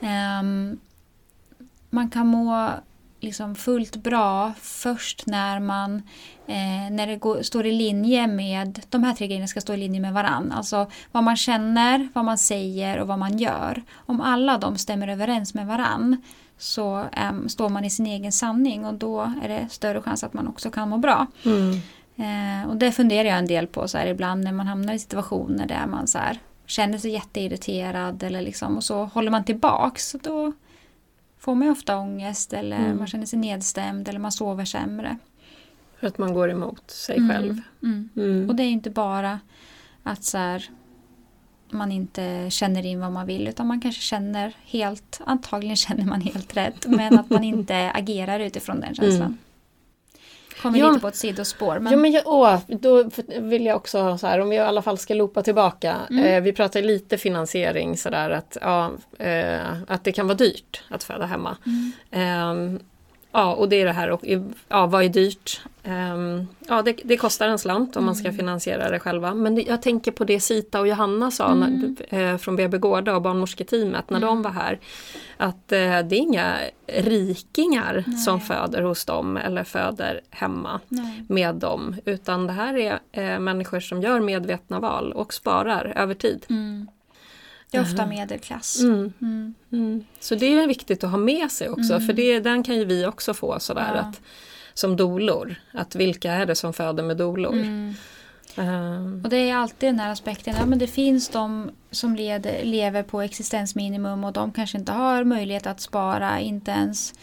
[0.00, 0.78] ehm,
[1.90, 2.70] man kan må
[3.24, 6.02] liksom fullt bra först när man
[6.46, 9.76] eh, när det går, står i linje med de här tre grejerna ska stå i
[9.76, 10.52] linje med varann.
[10.52, 13.82] Alltså vad man känner, vad man säger och vad man gör.
[13.94, 16.22] Om alla de stämmer överens med varann
[16.58, 20.34] så ehm, står man i sin egen sanning och då är det större chans att
[20.34, 21.26] man också kan må bra.
[21.44, 21.80] Mm.
[22.16, 24.98] Eh, och det funderar jag en del på så här, ibland när man hamnar i
[24.98, 30.16] situationer där man så här, känner sig jätteirriterad eller liksom, och så håller man tillbaks.
[30.22, 30.52] Då
[31.44, 32.98] får man ofta ångest eller Mm.
[32.98, 35.16] man känner sig nedstämd eller man sover sämre.
[36.00, 37.28] För att man går emot sig Mm.
[37.30, 37.60] själv.
[37.82, 38.08] Mm.
[38.16, 38.48] Mm.
[38.48, 39.40] Och det är inte bara
[40.02, 40.64] att så här,
[41.70, 46.20] man inte känner in vad man vill utan man kanske känner helt, antagligen känner man
[46.20, 49.38] helt rätt men att man inte agerar utifrån den känslan.
[50.68, 50.72] Mm.
[50.72, 50.88] Kommer Ja.
[50.92, 51.78] lite på ett sidospår.
[51.78, 53.04] Men, Ja men jag, åh, då
[53.40, 55.96] vill jag också ha så här, om vi i alla fall ska loopa tillbaka.
[56.10, 56.24] Mm.
[56.24, 61.04] Eh, vi pratar lite finansiering sådär att, ja, eh, att det kan vara dyrt att
[61.04, 61.56] föda hemma.
[61.66, 61.92] Mm.
[62.10, 62.80] Ehm,
[63.34, 64.24] ja och det är det här, och,
[64.68, 65.60] ja vad är dyrt?
[65.82, 69.34] Ehm, ja det, det kostar en slant om man ska finansiera det själva.
[69.34, 71.96] Men det, jag tänker på det Sita och Johanna sa Mm.
[72.10, 74.78] när, eh, från BB Gårda och barnmorsketeamet när de var här.
[75.36, 76.54] Att eh, det är inga
[76.86, 81.24] rikingar som föder hos dem eller föder hemma Nej.
[81.28, 81.96] med dem.
[82.04, 86.46] Utan det här är eh, människor som gör medvetna val och sparar över tid.
[86.50, 86.88] Mm.
[87.74, 88.80] Det är ofta medelklass.
[88.80, 89.12] Mm.
[89.22, 89.54] Mm.
[89.72, 90.04] Mm.
[90.20, 93.06] Så det är viktigt att ha med sig också för det, den kan ju vi
[93.06, 94.00] också få sådär Ja.
[94.00, 94.20] att
[94.74, 95.54] som dolor.
[95.72, 97.52] Att vilka är det som föder med dolor?
[97.52, 97.94] Mm.
[98.56, 102.64] Ehm, Och det är alltid den här aspekten, ja men det finns de som leder,
[102.64, 107.14] lever på existensminimum och de kanske inte har möjlighet att spara, inte ens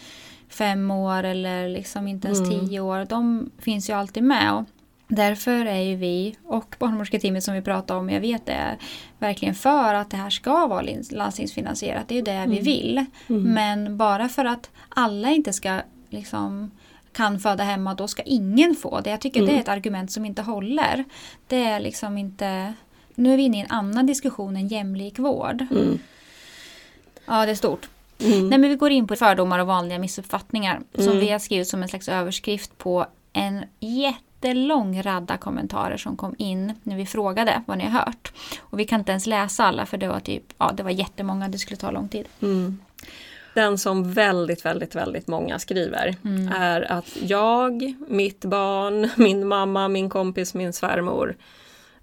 [0.48, 2.50] fem år eller liksom inte ens Mm.
[2.68, 3.04] tio år.
[3.08, 4.52] De finns ju alltid med.
[4.54, 4.64] Och
[5.14, 8.78] därför är ju vi och barnmorsketeamet som vi pratade om, jag vet det, är
[9.18, 12.08] verkligen för att det här ska vara landstingsfinansierat.
[12.08, 13.04] Det är ju det vi vill.
[13.26, 16.70] Men bara för att alla inte ska liksom
[17.12, 19.10] kan föda hemma, då ska ingen få det.
[19.10, 21.04] Jag tycker det är ett argument som inte håller.
[21.46, 22.74] Det är liksom inte...
[23.14, 25.66] Nu är vi inne i en annan diskussion än jämlik vård.
[25.70, 25.98] mm.
[27.26, 27.88] Ja, det är stort.
[28.20, 28.48] Mm.
[28.48, 31.18] Nej, men vi går in på fördomar och vanliga missuppfattningar som Mm.
[31.18, 33.64] vi har skrivit som en slags överskrift på en
[34.42, 38.32] jättelång radda kommentarer som kom in när vi frågade vad ni har hört.
[38.60, 41.48] Och vi kan inte ens läsa alla för det var typ, ja det var jättemånga,
[41.48, 42.28] det skulle ta lång tid.
[42.40, 42.78] Mm.
[43.54, 46.16] Den som väldigt, väldigt, väldigt många skriver
[46.54, 51.36] är att jag, mitt barn, min mamma, min kompis, min svärmor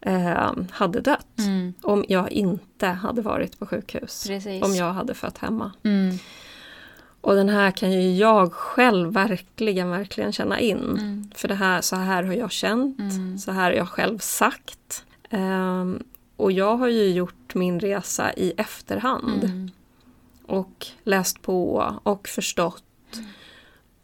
[0.02, 1.38] eh, hade dött.
[1.38, 1.74] Mm.
[1.82, 4.28] Om jag inte hade varit på sjukhus.
[4.28, 4.64] Precis.
[4.64, 5.72] Om jag hade fött hemma.
[7.24, 7.32] Mm.
[7.32, 10.78] Och den här kan ju jag själv verkligen, verkligen känna in.
[10.78, 11.32] Mm.
[11.36, 13.38] För det här, så här har jag känt, Mm.
[13.38, 15.04] så här har jag själv sagt.
[15.30, 16.04] Ehm,
[16.38, 19.70] och jag har ju gjort min resa i efterhand Mm.
[20.46, 22.84] och läst på och förstått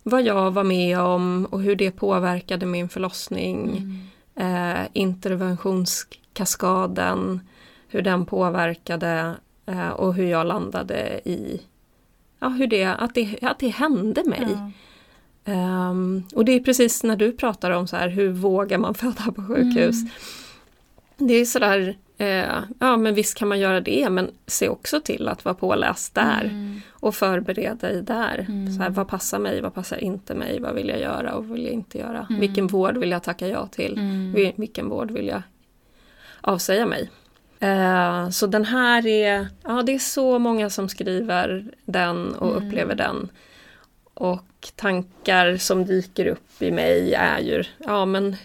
[0.04, 3.78] vad jag var med om och hur det påverkade min förlossning.
[3.78, 3.99] Mm.
[4.36, 7.39] Eh, interventionskaskaden,
[7.88, 11.62] hur den påverkade eh, och hur jag landade i
[12.45, 14.47] ja, hur det, att, det, att det hände mig.
[14.53, 14.71] Ja.
[15.53, 19.31] Ehm, och det är precis när du pratar om så här, hur vågar man föda
[19.36, 19.95] på sjukhus?
[20.01, 20.10] Mm.
[21.17, 22.45] Det är sådär, eh,
[22.79, 26.41] ja men visst kan man göra det men se också till att vara påläst där
[26.43, 26.81] Mm.
[26.91, 28.45] och förbereda dig där.
[28.49, 28.73] Mm.
[28.73, 31.53] Så här, vad passar mig, vad passar inte mig, vad vill jag göra och vad
[31.58, 32.27] vill jag inte göra?
[32.29, 32.41] Mm.
[32.41, 33.93] Vilken vård vill jag tacka ja till?
[33.93, 34.34] Mm.
[34.36, 35.41] Vil- Vilken vård vill jag
[36.41, 37.10] avsäga mig?
[37.59, 42.67] Eh, så den här är, ja det är så många som skriver den och Mm.
[42.67, 43.29] upplever den.
[44.13, 48.35] Och tankar som dyker upp i mig är ju, ja men,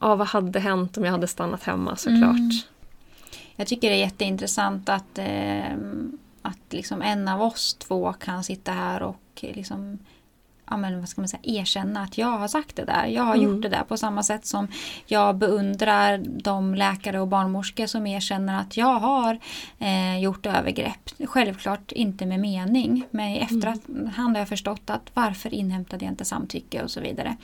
[0.00, 2.36] ja vad hade hänt om jag hade stannat hemma såklart.
[2.36, 2.50] Mm.
[3.56, 5.72] Jag tycker det är jätteintressant att, eh,
[6.42, 9.98] att liksom en av oss två kan sitta här och liksom
[10.70, 13.06] ja, men vad ska man säga, erkänna att jag har sagt det där.
[13.06, 13.44] Jag har Mm.
[13.46, 14.68] gjort det där på samma sätt som
[15.06, 19.38] jag beundrar de läkare och barnmorskor som erkänner att jag har
[19.78, 21.10] eh, gjort övergrepp.
[21.24, 26.24] Självklart inte med mening men i efterhand har jag förstått att varför inhämtade jag inte
[26.24, 27.36] samtycke och så vidare.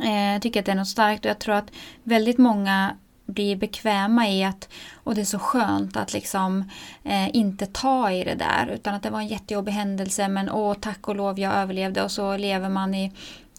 [0.00, 1.70] Eh, jag tycker att det är något starkt och jag tror att
[2.02, 6.70] väldigt många blir bekväma i att och det är så skönt att liksom
[7.04, 10.74] eh, inte ta i det där utan att det var en jättejobbig händelse men åh
[10.80, 13.12] tack och lov jag överlevde och så lever man i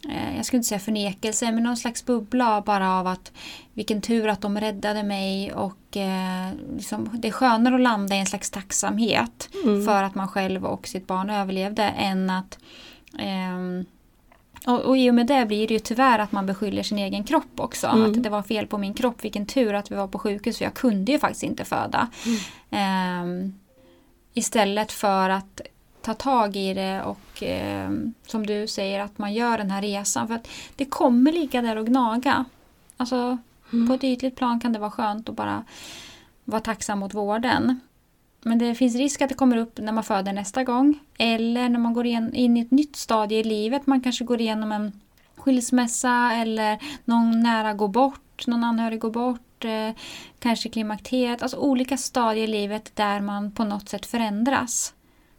[0.10, 3.32] eh, jag skulle inte säga förnekelse men någon slags bubbla bara av att
[3.74, 8.20] vilken tur att de räddade mig och eh, liksom, det är skönare att landa i
[8.20, 9.86] en slags tacksamhet Mm.
[9.86, 12.60] för att man själv och sitt barn överlevde än att
[13.20, 13.86] ehm,
[14.66, 17.24] och, och i och med det blir det ju tyvärr att man beskyller sin egen
[17.24, 17.88] kropp också.
[17.88, 18.12] Mm.
[18.12, 19.24] Att det var fel på min kropp.
[19.24, 22.08] Vilken tur att vi var på sjukhus för jag kunde ju faktiskt inte föda.
[22.70, 23.54] Ehm,
[24.34, 25.62] istället för att
[26.02, 30.28] ta tag i det och ehm, som du säger att man gör den här resan.
[30.28, 32.46] För att det kommer ligga där och gnaga.
[32.98, 33.38] Alltså
[33.88, 35.64] på ett ytligt plan kan det vara skönt att bara
[36.44, 37.80] vara tacksam mot vården.
[38.48, 41.00] Men det finns risk att det kommer upp när man föder nästa gång.
[41.18, 43.88] Eller när man går in, i ett nytt stadie i livet.
[43.88, 44.92] Man kanske går igenom en
[45.36, 49.66] skilsmässa eller någon nära går bort, någon anhörig går bort.
[49.66, 49.90] Eh,
[50.40, 51.42] kanske klimakteriet.
[51.42, 54.94] Alltså olika stadier i livet där man på något sätt förändras.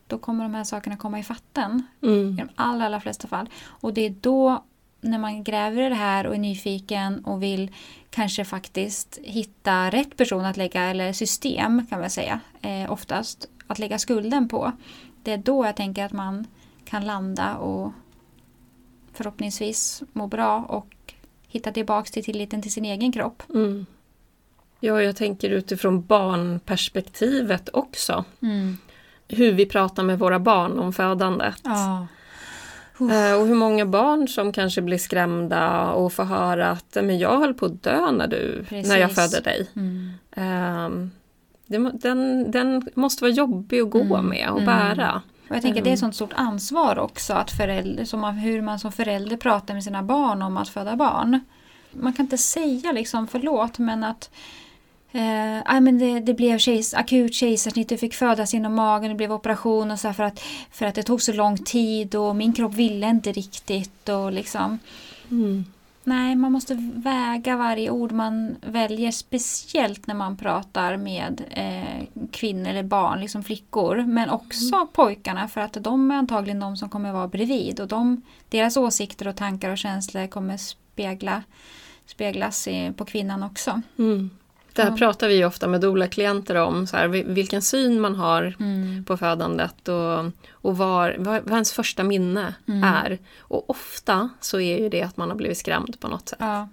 [0.07, 1.83] Då kommer de här sakerna komma i fatten.
[2.03, 2.37] I Mm.
[2.37, 3.49] de allra, allra flesta fall.
[3.67, 4.65] Och det är då
[5.01, 7.71] när man gräver i det här och är nyfiken och vill
[8.11, 13.79] kanske faktiskt hitta rätt person att lägga, eller system kan man säga, eh, oftast, att
[13.79, 14.73] lägga skulden på.
[15.23, 16.47] Det är då jag tänker att man
[16.85, 17.93] kan landa och
[19.13, 21.15] förhoppningsvis må bra och
[21.49, 23.43] hitta tillbaks till tilliten till sin egen kropp.
[23.55, 23.87] Mm.
[24.81, 28.25] Ja, jag tänker utifrån barnperspektivet också.
[29.29, 31.61] Hur vi pratar med våra barn om födandet.
[31.65, 32.07] Ja.
[33.01, 37.39] Eh, Och hur många barn som kanske blir skrämda och får höra att men jag
[37.39, 39.71] höll på att dö när, du, när jag födde dig.
[39.77, 40.11] Mm.
[40.37, 41.11] Ehm,
[41.67, 44.27] den, den måste vara jobbig att gå Mm.
[44.27, 44.67] med och Mm.
[44.97, 45.23] bära.
[45.49, 46.13] Och jag tänker det är ett Mm.
[46.13, 50.43] sånt stort ansvar också att förälder, som hur man som förälder pratar med sina barn
[50.43, 51.41] om att föda barn.
[51.93, 54.31] Man kan inte säga liksom förlåt men att
[55.17, 59.33] eh, men det, det blev kejs, akut kejsarsnitt, du fick födas inom magen, det blev
[59.33, 62.75] operation och så för att, för att det tog så lång tid och min kropp
[62.75, 64.79] ville inte riktigt och liksom
[65.31, 65.65] Mm.
[66.05, 72.69] Nej, man måste väga varje ord man väljer, speciellt när man pratar med eh, kvinnor
[72.69, 73.97] eller barn, liksom flickor.
[73.97, 77.81] Men också pojkarna, för att de är antagligen de som kommer vara bredvid.
[77.81, 81.43] Och de, deras åsikter och tankar och känslor kommer spegla,
[82.07, 83.81] speglas i, på kvinnan också.
[83.99, 84.31] Mm.
[84.77, 88.15] Det här pratar vi ju ofta med doula-klienter om, så här, vil- vilken syn man
[88.15, 89.05] har Mm.
[89.05, 92.85] på födandet och, och var, vad ens första minne Mm.
[92.85, 93.19] är.
[93.39, 96.39] Och ofta så är ju det att man har blivit skrämd på något sätt.
[96.43, 96.69] Ja,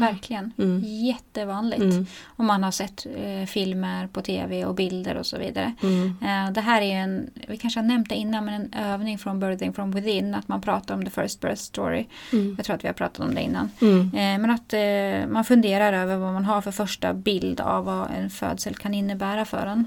[0.00, 0.52] verkligen.
[0.58, 0.82] Mm.
[0.84, 1.82] Jättevanligt.
[1.82, 2.06] Mm.
[2.36, 5.72] Om man har sett eh, filmer på tv och bilder och så vidare.
[5.82, 6.14] Mm.
[6.22, 9.40] Eh, Det här är en, vi kanske har nämnt det innan, men en övning från
[9.40, 12.06] Birthing from Within, att man pratar om the first birth story.
[12.32, 12.54] Mm.
[12.56, 13.70] Jag tror att vi har pratat om det innan.
[13.80, 14.00] Mm.
[14.14, 18.10] Eh, Men att eh, man funderar över vad man har för första bild av vad
[18.10, 19.84] en födsel kan innebära för en.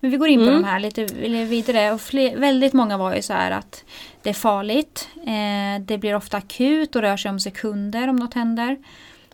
[0.00, 0.62] Men vi går in på Mm.
[0.62, 1.04] de här lite
[1.44, 1.92] vidare.
[1.92, 3.84] Och fler, väldigt många var ju så här att
[4.26, 5.08] det är farligt.
[5.16, 8.76] Eh, det blir ofta akut och rör sig om sekunder om något händer.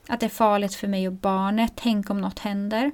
[0.09, 2.93] att det är farligt för mig och barnet, tänk om något händer.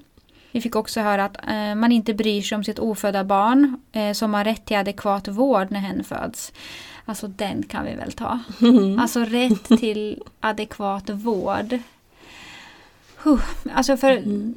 [0.52, 4.12] Vi fick också höra att eh, man inte bryr sig om sitt ofödda barn eh,
[4.12, 6.52] som har rätt till adekvat vård när hen föds.
[7.04, 8.38] Alltså den kan vi väl ta.
[8.60, 8.98] Mm.
[9.00, 11.78] Alltså rätt till adekvat vård.
[13.24, 13.40] Huh.
[13.72, 14.54] Alltså för Mm.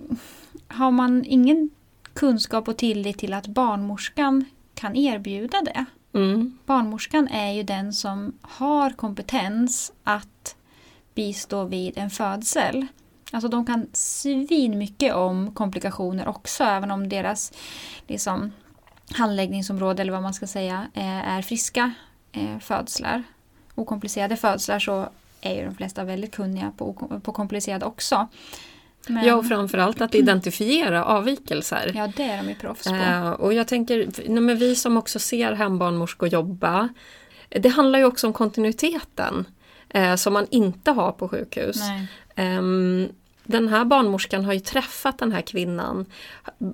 [0.67, 1.69] har man ingen
[2.13, 5.85] kunskap och tillit till att barnmorskan kan erbjuda det.
[6.13, 6.57] Mm.
[6.65, 10.55] Barnmorskan är ju den som har kompetens att
[11.15, 12.87] bistå vid en födsel.
[13.31, 17.53] Alltså de kan svin mycket om komplikationer också, även om deras
[18.07, 18.51] liksom,
[19.11, 21.93] handläggningsområde, eller vad man ska säga, eh, är friska
[22.31, 23.23] eh, födslar.
[23.75, 25.09] Okomplicerade födslar så
[25.41, 26.93] är ju de flesta väldigt kunniga på,
[27.23, 28.27] på komplicerade också.
[29.07, 31.91] Men, Ja, och framförallt att identifiera avvikelser.
[31.95, 32.95] ja, det är de ju proffs på.
[32.95, 36.89] Eh, och jag tänker, nej, men vi som också ser hembarnmorskor jobba,
[37.49, 39.45] det handlar ju också om kontinuiteten
[39.89, 41.77] eh, som man inte har på sjukhus.
[42.35, 43.09] Ehm,
[43.43, 46.05] den här barnmorskan har ju träffat den här kvinnan,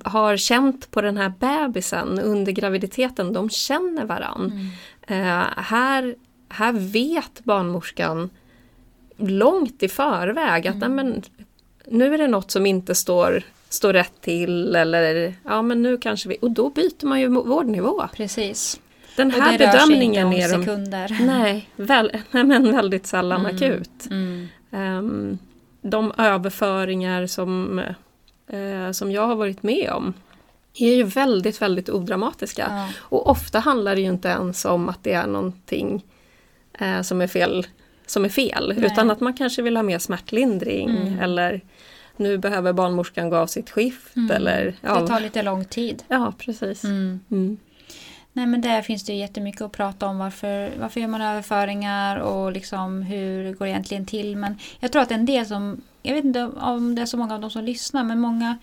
[0.03, 4.71] har känt på den här bebisen under graviditeten, de känner varann.
[5.07, 6.15] Eh, här,
[6.49, 8.29] här vet barnmorskan
[9.17, 11.21] långt i förväg att nej, men,
[11.91, 16.29] nu är det något som inte står, står rätt till eller ja men nu kanske
[16.29, 18.07] vi, och då byter man ju vårdnivå.
[18.13, 18.79] Precis.
[19.15, 23.07] Den Och här det rör sig bedömningen inte är de, nej, väl, nej, men väldigt
[23.07, 23.55] sällan Mm.
[23.55, 24.07] akut.
[24.09, 24.47] Mm.
[24.71, 25.37] Ehm,
[25.81, 27.79] de överföringar som,
[28.47, 30.13] eh, som jag har varit med om
[30.73, 32.67] är ju väldigt, väldigt odramatiska.
[32.69, 32.89] Ja.
[32.99, 36.05] Och ofta handlar det ju inte ens om att det är någonting
[36.79, 37.67] eh, som är fel,
[38.07, 38.85] som är fel Nej.
[38.85, 41.19] utan att man kanske vill ha mer smärtlindring Mm.
[41.19, 41.61] eller
[42.17, 44.31] nu behöver barnmorskan gå av sitt skift Mm.
[44.31, 46.03] eller ja, Det tar lite lång tid.
[46.07, 46.83] ja precis.
[46.83, 47.19] Mm.
[47.31, 47.57] Mm.
[48.33, 50.17] Nej men där finns det ju jättemycket att prata om.
[50.17, 54.35] Varför, varför gör man överföringar och liksom hur det går egentligen till.
[54.35, 57.33] Men jag tror att en del som, jag vet inte om det är så många
[57.35, 58.57] av de som lyssnar, men många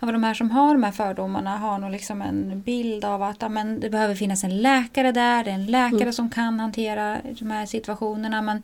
[0.00, 3.42] av de här som har de här fördomarna har nog liksom en bild av att
[3.42, 6.12] ja, men det behöver finnas en läkare där, det är en läkare Mm.
[6.12, 8.42] som kan hantera de här situationerna.
[8.42, 8.62] Men,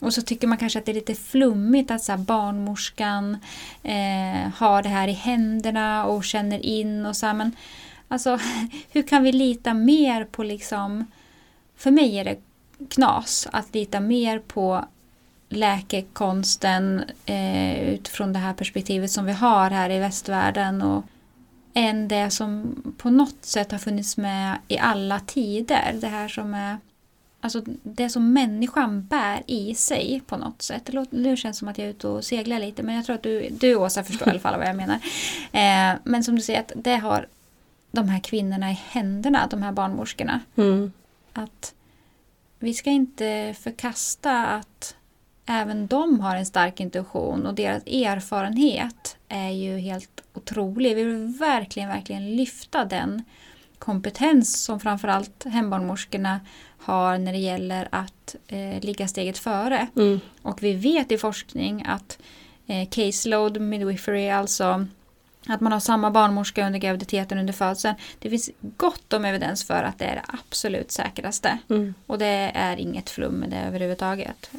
[0.00, 3.38] och så tycker man kanske att det är lite flummigt att så här, barnmorskan
[3.82, 7.52] eh, har det här i händerna och känner in och så här, men
[8.08, 8.38] Alltså,
[8.92, 11.06] hur kan vi lita mer på liksom...
[11.76, 12.36] För mig är det
[12.88, 14.84] knas att lita mer på
[15.54, 21.04] läkekonsten eh, utifrån det här perspektivet som vi har här i västvärlden och
[21.74, 25.94] än det som på något sätt har funnits med i alla tider.
[25.94, 26.78] Det här som är
[27.40, 30.90] Alltså det som människan bär i sig på något sätt.
[31.10, 33.22] Nu känns det som att jag är ute och seglar lite men jag tror att
[33.22, 34.98] du, du Åsa förstår i alla fall vad jag menar.
[35.52, 37.26] Eh, men som du säger, att det har
[37.90, 40.40] de här kvinnorna i händerna, de här barnmorskorna.
[40.56, 40.92] Mm.
[41.32, 41.74] Att
[42.58, 44.96] vi ska inte förkasta att
[45.46, 50.96] även de har en stark intuition och deras erfarenhet är ju helt otrolig.
[50.96, 53.22] Vi vill verkligen, verkligen lyfta den
[53.78, 56.40] kompetens som framförallt hembarnmorskorna
[56.78, 59.86] har när det gäller att eh, ligga steget före.
[59.96, 60.20] Mm.
[60.42, 62.18] Och vi vet i forskning att
[62.66, 64.86] eh, caseload midwifery, alltså
[65.48, 67.94] att man har samma barnmorska under graviditeten under födseln.
[68.18, 71.58] Det finns gott om evidens för att det är det absolut säkraste.
[71.70, 71.94] Mm.
[72.06, 74.50] Och det är inget flum med det överhuvudtaget.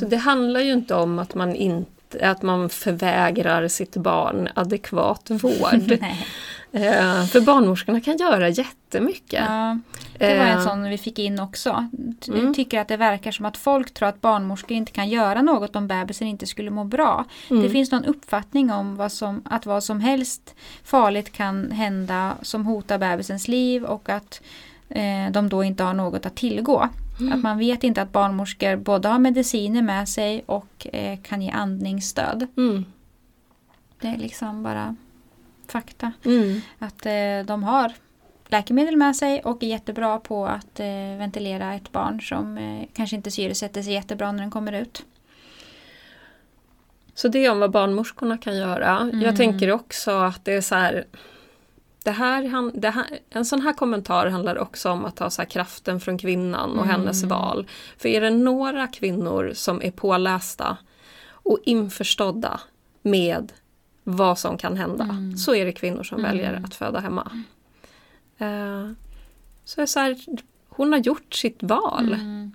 [0.00, 1.90] Så det handlar ju inte om att man inte
[2.22, 5.98] att man förvägrar sitt barn adekvat vård.
[6.72, 9.44] Eh, för barnmorskorna kan göra jättemycket.
[9.48, 9.78] Ja,
[10.18, 11.88] det var en Eh, sån vi fick in också.
[12.20, 12.54] Ty- Mm.
[12.54, 15.88] Tycker att det verkar som att folk tror att barnmorskor inte kan göra något om
[15.88, 17.24] bebisen inte skulle må bra.
[17.50, 17.62] Mm.
[17.62, 20.54] Det finns någon uppfattning om vad som, att vad som helst
[20.84, 24.40] farligt kan hända som hotar bebisens liv och att
[24.88, 26.88] eh, de då inte har något att tillgå.
[27.20, 27.32] Mm.
[27.32, 31.50] Att man vet inte att barnmorskor både har mediciner med sig och eh, kan ge
[31.50, 32.46] andningsstöd.
[32.56, 32.84] Mm.
[34.00, 34.96] Det är liksom bara
[35.70, 36.12] fakta.
[36.24, 36.60] Mm.
[36.78, 37.92] Att eh, de har
[38.48, 40.86] läkemedel med sig och är jättebra på att eh,
[41.18, 45.04] ventilera ett barn som eh, kanske inte syresätter sig jättebra när den kommer ut.
[47.14, 48.98] Så det är om vad barnmorskorna kan göra.
[48.98, 49.20] Mm.
[49.20, 51.04] Jag tänker också att det är så här,
[52.04, 55.48] det här, det här En sån här kommentar handlar också om att ta så här
[55.48, 56.88] kraften från kvinnan och Mm.
[56.88, 57.66] hennes val.
[57.98, 60.76] För är det några kvinnor som är pålästa
[61.30, 62.60] och införstådda
[63.02, 63.52] med
[64.04, 65.36] vad som kan hända Mm.
[65.36, 66.30] så är det kvinnor som Mm.
[66.30, 67.30] väljer att föda hemma.
[68.38, 68.90] Eh,
[69.64, 70.16] så är så här,
[70.68, 72.12] hon har gjort sitt val.
[72.14, 72.52] Mm,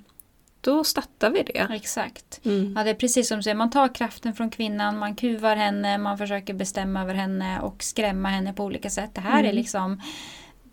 [0.62, 1.68] Då stöttar vi det.
[1.72, 2.40] exakt.
[2.46, 2.74] Mm.
[2.78, 5.98] Ja, det är precis som du säger, man tar kraften från kvinnan, man kuvar henne,
[5.98, 9.10] man försöker bestämma över henne och skrämma henne på olika sätt.
[9.14, 10.02] Det här är liksom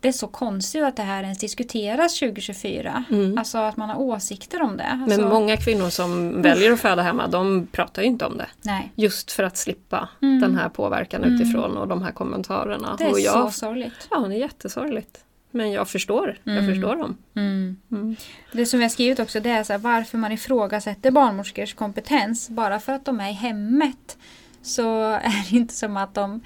[0.03, 3.03] det är så konstigt att det här ens diskuteras 2024.
[3.09, 3.37] Mm.
[3.37, 4.83] Alltså att man har åsikter om det.
[4.83, 8.47] Alltså, Men många kvinnor som väljer att föda hemma, de pratar ju inte om det.
[8.61, 10.41] Nej, Just för att slippa Mm.
[10.41, 12.95] den här påverkan utifrån och de här kommentarerna.
[12.97, 14.07] det är jag, så sorgligt.
[14.11, 15.23] Ja, det är jättesorgligt.
[15.51, 16.73] Men jag förstår, jag Mm.
[16.73, 17.17] förstår dem.
[17.35, 17.77] Mm.
[17.91, 18.15] Mm.
[18.51, 22.49] Det som jag skrivit också det är så här, varför man ifrågasätter barnmorskors kompetens.
[22.49, 24.17] Bara för att de är i hemmet
[24.61, 26.41] så är det inte som att de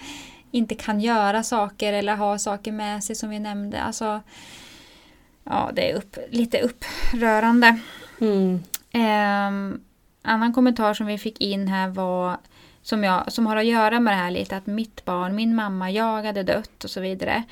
[0.58, 3.82] inte kan göra saker eller ha saker med sig som vi nämnde.
[3.82, 4.22] Alltså,
[5.44, 7.80] ja, det är upp, lite upprörande.
[8.22, 8.64] Mm.
[8.94, 9.82] Um,
[10.22, 12.38] annan kommentar som vi fick in här var
[12.82, 15.92] som, jag, som har att göra med det här lite att mitt barn, min mamma,
[15.92, 17.44] jag hade dött och så vidare.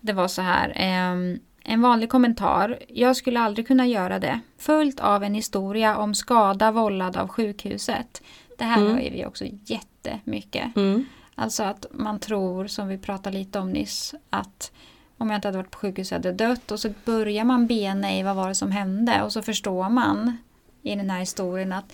[0.00, 0.72] Det var så här.
[0.76, 2.78] ehm, en vanlig kommentar.
[2.88, 4.40] Jag skulle aldrig kunna göra det.
[4.58, 8.22] Följt av en historia om skada vållad av sjukhuset.
[8.58, 8.92] Det här Mm.
[8.92, 10.76] hör ju vi också jättemycket.
[10.76, 11.06] Mm.
[11.34, 14.72] Alltså att man tror, som vi pratade lite om nyss, att
[15.18, 16.70] om jag inte hade varit på sjukhus hade jag dött.
[16.70, 20.36] Och så börjar man bena i vad var det som hände och så förstår man
[20.82, 21.92] i den här historien att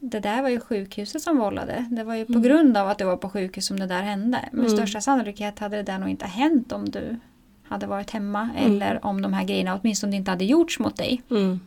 [0.00, 1.86] det där var ju sjukhuset som vållade.
[1.90, 4.48] Det var ju på grund av att du var på sjukhus som det där hände.
[4.52, 4.76] Med Mm.
[4.78, 7.16] största sannolikhet hade det där nog inte hänt om du
[7.62, 8.72] hade varit hemma Mm.
[8.72, 11.22] eller om de här grejerna åtminstone inte hade gjorts mot dig.
[11.30, 11.60] Mm.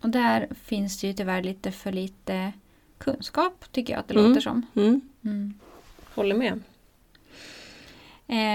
[0.00, 2.52] Och där finns det ju tyvärr lite för lite
[2.98, 4.28] kunskap tycker jag att det Mm.
[4.28, 4.66] låter som.
[6.16, 6.30] Mm.
[6.30, 6.32] Mm.
[6.32, 6.60] Håller med.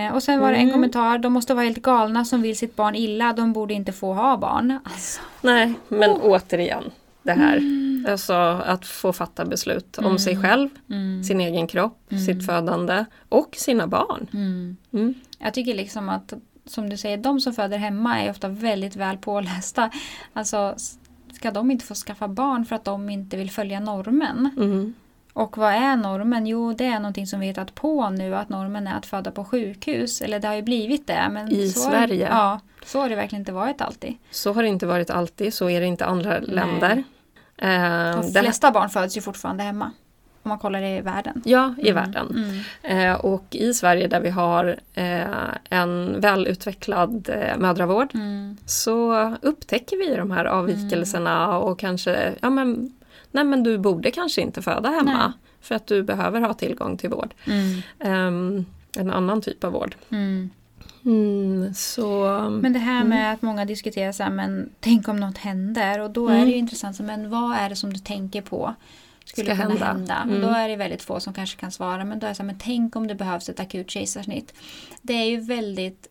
[0.07, 0.73] Eh, och sen var det en Mm.
[0.73, 1.17] kommentar.
[1.17, 3.33] De måste vara helt galna som vill sitt barn illa.
[3.33, 4.79] De borde inte få ha barn.
[4.83, 6.83] Alltså, Nej, men återigen
[7.23, 7.57] det här.
[7.57, 8.05] Mm.
[8.09, 8.33] Alltså
[8.65, 10.69] att få fatta beslut om sig själv,
[11.27, 14.27] sin egen kropp, sitt födande och sina barn.
[14.33, 14.77] Mm.
[14.93, 15.13] Mm.
[15.39, 16.33] Jag tycker liksom att,
[16.65, 19.89] som du säger, de som föder hemma är ofta väldigt väl pålästa.
[20.33, 20.75] Alltså,
[21.33, 24.49] ska de inte få skaffa barn för att de inte vill följa normen?
[25.37, 25.45] Mm.
[25.47, 26.47] Och vad är normen?
[26.47, 29.31] Jo, det är någonting som vi har hittat på nu, att normen är att föda
[29.31, 30.21] på sjukhus.
[30.21, 31.27] Eller det har ju blivit det.
[31.31, 32.27] Men I så har- Sverige?
[32.31, 34.13] Ja, så har det verkligen inte varit alltid.
[34.31, 37.03] Så har det inte varit alltid, så är det inte andra länder.
[37.57, 39.91] Eh, De här, flesta barn föds ju fortfarande hemma.
[40.43, 41.41] Om man kollar i världen.
[41.45, 42.27] ja, i världen.
[42.83, 43.11] Mm.
[43.11, 45.25] Eh, och i Sverige där vi har eh,
[45.69, 48.57] en välutvecklad eh, mödravård Mm.
[48.65, 52.93] så upptäcker vi de här avvikelserna och kanske, ja men,
[53.37, 55.31] nej men du borde kanske inte föda hemma Nej.
[55.61, 57.33] för att du behöver ha tillgång till vård.
[57.45, 57.81] Mm.
[57.99, 58.65] Ehm,
[58.97, 59.95] en annan typ av vård.
[60.09, 60.49] Mm.
[61.05, 61.73] Mm,
[62.61, 65.99] Men det här med att många diskuterar så här, men tänk om något händer.
[65.99, 68.73] Och då är det ju intressant, men vad är det som du tänker på?
[69.25, 69.85] Skulle Ska kunna hända.
[69.85, 70.35] hända.
[70.37, 70.41] Mm.
[70.41, 72.05] Då är det väldigt få som kanske kan svara.
[72.05, 74.53] Men då är det så här, men tänk om det behövs ett akut kejsarsnitt.
[75.01, 76.07] Det är ju väldigt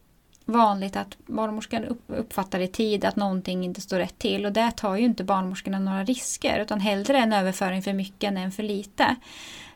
[0.46, 4.46] vanligt att barnmorskan upp- uppfattar i tid att någonting inte står rätt till.
[4.46, 6.60] Och där tar ju inte barnmorskorna några risker.
[6.60, 9.16] Utan hellre en överföring för mycket än en för lite.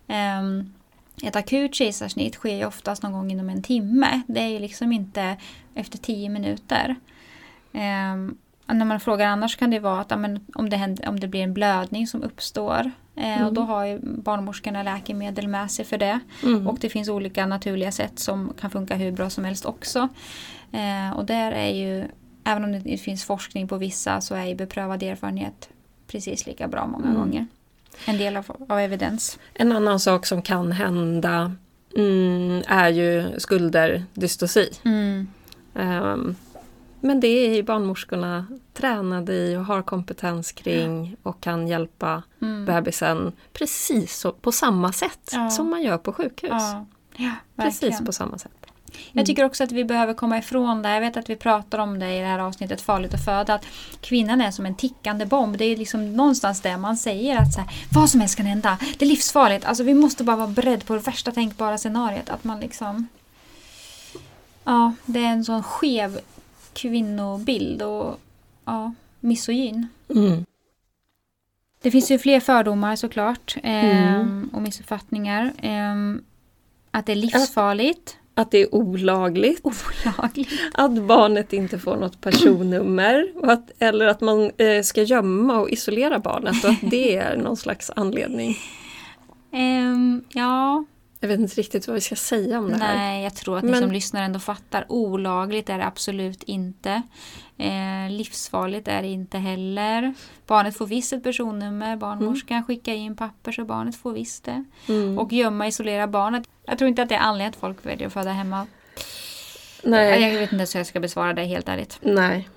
[0.07, 0.73] Ehm,
[1.23, 4.21] ett akut kejsarsnitt sker ju oftast någon gång inom en timme.
[4.27, 5.37] Det är ju liksom inte
[5.75, 6.97] efter tio minuter.
[7.73, 10.13] Ehm, när man frågar annars kan det vara att
[10.55, 12.91] om, det händer, om det blir en blödning som uppstår.
[13.17, 16.21] Eh, och då har ju barnmorskorna läkemedel med sig för det.
[16.43, 20.09] mm, Och det finns olika naturliga sätt som kan funka hur bra som helst också.
[20.73, 22.09] Eh, och där är ju,
[22.45, 25.69] även om det finns forskning på vissa så är ju beprövad erfarenhet
[26.07, 27.17] precis lika bra många Mm.
[27.21, 27.47] gånger.
[28.07, 29.39] En del av, av evidens.
[29.55, 31.53] En annan sak som kan hända
[31.97, 34.71] mm, är ju skulderdystosi.
[34.85, 35.29] Mm.
[35.75, 36.37] Ehm,
[37.01, 42.65] men det är ju barnmorskorna tränade i och har kompetens kring och kan hjälpa Mm.
[42.65, 45.51] bebisen precis så, på samma sätt Ja.
[45.51, 46.51] som man gör på sjukhus.
[46.51, 48.60] Ja, ja precis på samma sätt.
[49.13, 50.91] Jag tycker också att vi behöver komma ifrån det.
[50.91, 53.55] Jag vet att vi pratar om det i det här avsnittet Farligt att föda.
[53.55, 53.65] Att
[54.01, 55.57] kvinnan är som en tickande bomb.
[55.59, 58.79] Det är liksom någonstans där man säger att så här, vad som helst kan hända.
[58.99, 59.65] Det är livsfarligt.
[59.65, 62.31] Alltså vi måste bara vara beredd på det värsta tänkbara scenariet.
[62.31, 63.09] Att man liksom...
[64.65, 66.21] Ja, det är en sån skev
[66.73, 68.21] kvinnobild och
[68.65, 69.89] ja, misogyn.
[70.15, 70.45] Mm.
[71.83, 73.57] Det finns ju fler fördomar såklart.
[73.63, 73.97] Mm.
[73.97, 75.53] ehm, Och missuppfattningar.
[75.59, 76.25] Ehm,
[76.91, 78.17] att det är livsfarligt.
[78.35, 80.49] Att det är olagligt, Olagligt.
[80.75, 86.19] att barnet inte får något personnummer att, eller att man eh, ska gömma och isolera
[86.19, 88.57] barnet och att det är någon slags anledning.
[89.53, 90.85] Ehm, ja,
[91.21, 92.97] Jag vet inte riktigt vad vi ska säga om det här.
[92.97, 94.85] nej, jag tror att ni Men- som lyssnar ändå fattar.
[94.89, 97.03] Olagligt är det absolut inte.
[97.61, 100.15] Eh, livsfarligt är det inte heller.
[100.47, 101.97] Barnet får visst ett personnummer.
[101.97, 104.65] Barnmorskan skickar in papper så barnet får visst det.
[104.89, 105.19] Mm.
[105.19, 106.43] Och gömma, isolera barnet.
[106.65, 108.67] Jag tror inte att det är anledningen att folk väljer att föda hemma.
[109.83, 110.23] Nej.
[110.23, 111.99] Jag vet inte ens hur jag ska besvara det helt ärligt.
[112.03, 112.49] Nej.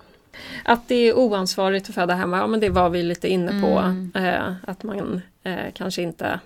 [0.66, 3.80] Att det är oansvarigt att föda hemma, ja men det var vi lite inne på.
[3.80, 4.12] Mm.
[4.16, 6.40] Eh, att man eh, kanske inte...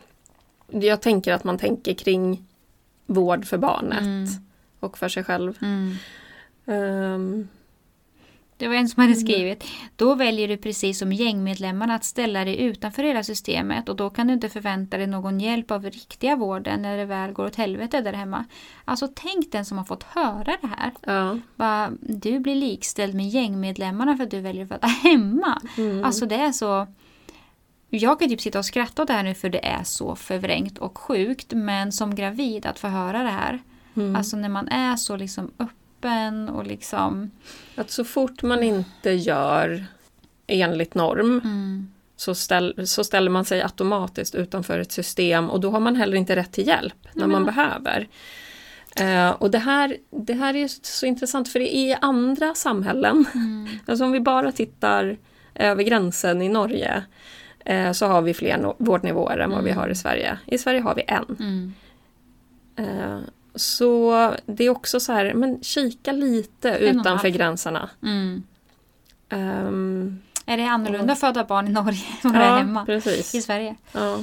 [0.68, 2.43] Jag tänker att man tänker kring
[3.05, 4.28] vård för barnet Mm.
[4.80, 5.58] och för sig själv.
[5.62, 7.47] Mm.
[8.58, 9.26] Det var en som hade Mm.
[9.28, 9.64] skrivit.
[9.95, 14.28] Då väljer du precis som gängmedlemmarna att ställa dig utanför hela systemet och då kan
[14.28, 18.01] du inte förvänta dig någon hjälp av riktiga vården när det väl går åt helvete
[18.01, 18.45] där hemma.
[18.86, 20.91] Alltså tänk den som har fått höra det här.
[21.05, 21.39] ja.
[21.55, 25.62] Bara, du blir likställd med gängmedlemmarna för att du väljer att föda hemma.
[25.78, 26.03] Mm.
[26.03, 26.88] Alltså det är så...
[27.89, 30.78] Jag kan typ sitta och skratta åt det här nu för det är så förvrängt
[30.78, 31.53] och sjukt.
[31.53, 33.60] Men som gravid att få höra det här.
[33.95, 34.16] Mm.
[34.16, 35.51] Alltså när man är så liksom
[35.97, 37.31] öppen och liksom...
[37.75, 39.85] Att så fort man inte gör
[40.47, 45.69] enligt norm Mm, så, ställ, så ställer man sig automatiskt utanför ett system och då
[45.71, 48.07] har man heller inte rätt till hjälp när man men- behöver.
[48.99, 54.05] Eh, och det här, det här är så intressant för i andra samhällen, mm, alltså
[54.05, 55.17] om vi bara tittar
[55.55, 57.03] över gränsen i Norge
[57.65, 59.81] eh, så har vi fler no- vårdnivåer än vad vi Mm.
[59.81, 60.37] har i Sverige.
[60.45, 61.25] I Sverige har vi en.
[61.39, 61.73] mm,
[62.79, 63.17] Eh,
[63.60, 67.89] så det är också så här, men kika lite utanför gränserna.
[68.03, 68.43] mm.
[69.30, 73.36] Ehm, Är det annorlunda att föda barn i Norge än ja, hemma precis.
[73.36, 73.76] i Sverige?
[73.91, 74.20] Ja.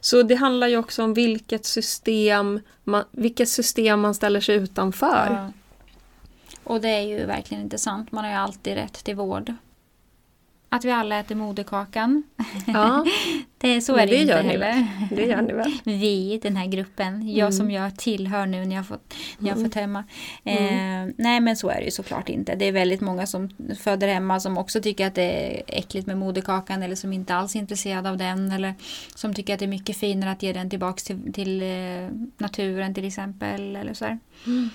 [0.00, 5.26] Så det handlar ju också om vilket system man, vilket system man ställer sig utanför.
[5.30, 5.52] Ja.
[6.64, 8.12] Och det är ju verkligen inte sant.
[8.12, 9.54] Man har ju alltid rätt till vård.
[10.74, 12.22] Att vi alla äter moderkakan.
[12.66, 13.04] Ja,
[13.58, 14.86] Det, så är det, det inte heller.
[15.10, 15.72] det gör ni väl?
[15.84, 17.28] Vi, den här gruppen.
[17.28, 17.52] Jag Mm.
[17.52, 19.70] som jag tillhör nu när jag fått, när jag Mm.
[19.70, 20.04] fått hemma.
[20.44, 20.56] Eh,
[21.18, 22.54] nej men så är det ju såklart inte.
[22.54, 23.48] Det är väldigt många som
[23.78, 27.54] föder hemma som också tycker att det är äckligt med moderkakan eller som inte alls
[27.54, 28.52] är intresserade av den.
[28.52, 28.74] Eller
[29.14, 31.68] som tycker att det är mycket finare att ge den tillbaks till, till eh,
[32.38, 33.76] naturen till exempel.
[33.76, 34.04] Eller så.
[34.46, 34.70] Mm.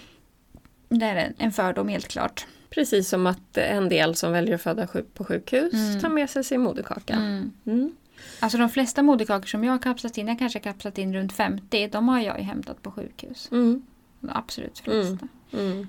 [0.89, 2.45] Det är en fördom helt klart.
[2.70, 5.99] Precis som att en del som väljer att föda på sjukhus Mm.
[6.01, 7.13] tar med sig sin moderkaka.
[7.13, 7.51] Mm.
[7.65, 7.95] Mm.
[8.39, 11.34] Alltså de flesta moderkakor som jag har kapslat in, jag kanske har kapslat in runt
[11.34, 13.47] 50, de har jag ju hämtat på sjukhus.
[13.51, 13.82] Mm.
[14.20, 15.28] De absolut flesta.
[15.53, 15.68] Mm.
[15.72, 15.88] Mm.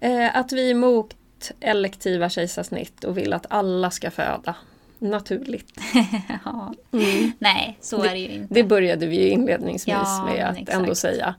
[0.00, 1.14] Eh, att vi är emot
[1.60, 4.54] elektiva kejsarsnitt och vill att alla ska föda
[4.98, 5.80] naturligt.
[6.44, 6.74] ja.
[6.92, 7.32] Mm.
[7.38, 8.54] Nej, så Det- är det ju inte.
[8.54, 10.78] Det började vi ju inledningsvis Ja, med att exakt.
[10.78, 11.34] ändå säga.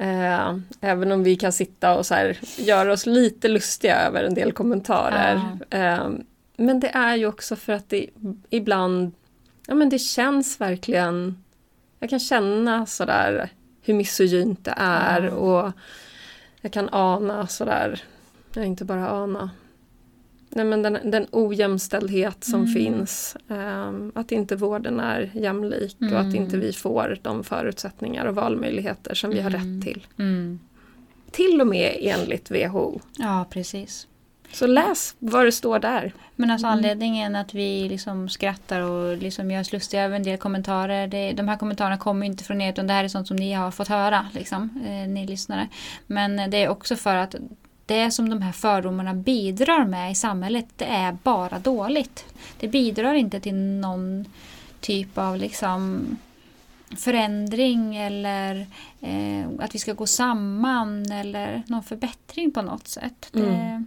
[0.00, 4.34] Eh, även om vi kan sitta och så här, göra oss lite lustiga över en
[4.34, 5.40] del kommentarer.
[5.70, 6.08] Eh,
[6.56, 8.06] men det är ju också för att det
[8.50, 9.12] ibland,
[9.66, 11.44] ja men det känns verkligen,
[12.00, 13.48] jag kan känna sådär
[13.82, 15.30] hur misogynt det är Ja.
[15.32, 15.72] och
[16.60, 18.02] jag kan ana sådär,
[18.54, 19.50] ja inte bara ana,
[20.56, 22.74] Nej, men den, den ojämställdhet som Mm.
[22.74, 23.36] finns.
[23.48, 26.36] ehm, att inte vården är jämlik och att Mm.
[26.36, 29.80] inte vi får de förutsättningar och valmöjligheter som vi har Mm.
[29.80, 30.06] rätt till.
[30.18, 30.58] Mm.
[31.30, 33.00] Till och med enligt WHO.
[33.18, 34.06] Ja, precis.
[34.52, 36.12] Så läs vad det står där.
[36.36, 36.78] Men alltså Mm.
[36.78, 41.06] anledningen att vi liksom skrattar och liksom gör oss lustiga över en del kommentarer.
[41.08, 43.52] Det, de här kommentarerna kommer inte från er utan det här är sånt som ni
[43.52, 45.68] har fått höra, liksom, eh, ni lyssnare.
[46.06, 47.34] Men det är också för att
[47.86, 52.24] det som de här fördomarna bidrar med i samhället, det är bara dåligt.
[52.60, 54.24] Det bidrar inte till någon
[54.80, 56.06] typ av liksom
[56.96, 58.66] förändring eller
[59.00, 63.28] eh, att vi ska gå samman eller någon förbättring på något sätt.
[63.32, 63.86] Det, Mm.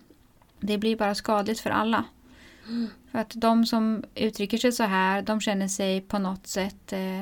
[0.59, 2.03] det blir bara skadligt för alla.
[3.11, 7.21] För att de som uttrycker sig så här, de känner sig på något sätt eh,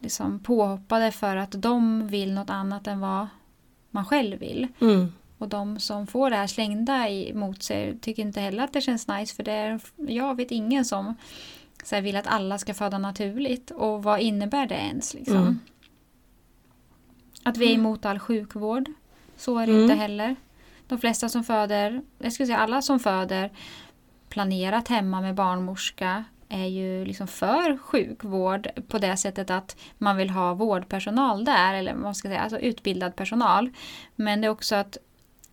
[0.00, 3.26] liksom påhoppade för att de vill något annat än vad
[3.90, 4.68] man själv vill.
[4.80, 5.12] Mm.
[5.42, 9.08] Och de som får det här slängda emot sig tycker inte heller att det känns
[9.08, 11.14] nice för det är, jag vet ingen som
[11.84, 13.70] så vill att alla ska föda naturligt.
[13.70, 15.14] Och vad innebär det ens?
[15.14, 15.36] Liksom?
[15.36, 15.58] Mm.
[17.42, 18.90] Att vi är emot all sjukvård.
[19.36, 19.82] Så är det Mm.
[19.82, 20.36] inte heller.
[20.86, 23.50] De flesta som föder, jag skulle säga alla som föder
[24.28, 30.30] planerat hemma med barnmorska är ju liksom för sjukvård på det sättet att man vill
[30.30, 33.70] ha vårdpersonal där, eller man ska säga, alltså utbildad personal.
[34.16, 34.96] Men det är också att,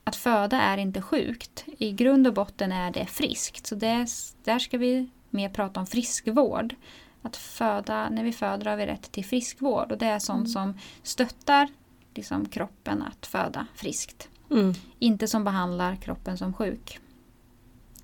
[0.10, 1.64] att föda är inte sjukt.
[1.78, 3.68] I grund och botten är det friskt.
[3.68, 4.05] Så det,
[4.43, 6.76] där ska vi mer prata om friskvård.
[7.22, 10.78] Att föda, när vi föder har vi rätt till friskvård och det är sånt som
[11.03, 11.68] stöttar
[12.16, 14.28] liksom, kroppen att föda friskt.
[14.51, 14.74] Mm.
[14.99, 16.99] Inte som behandlar kroppen som sjuk.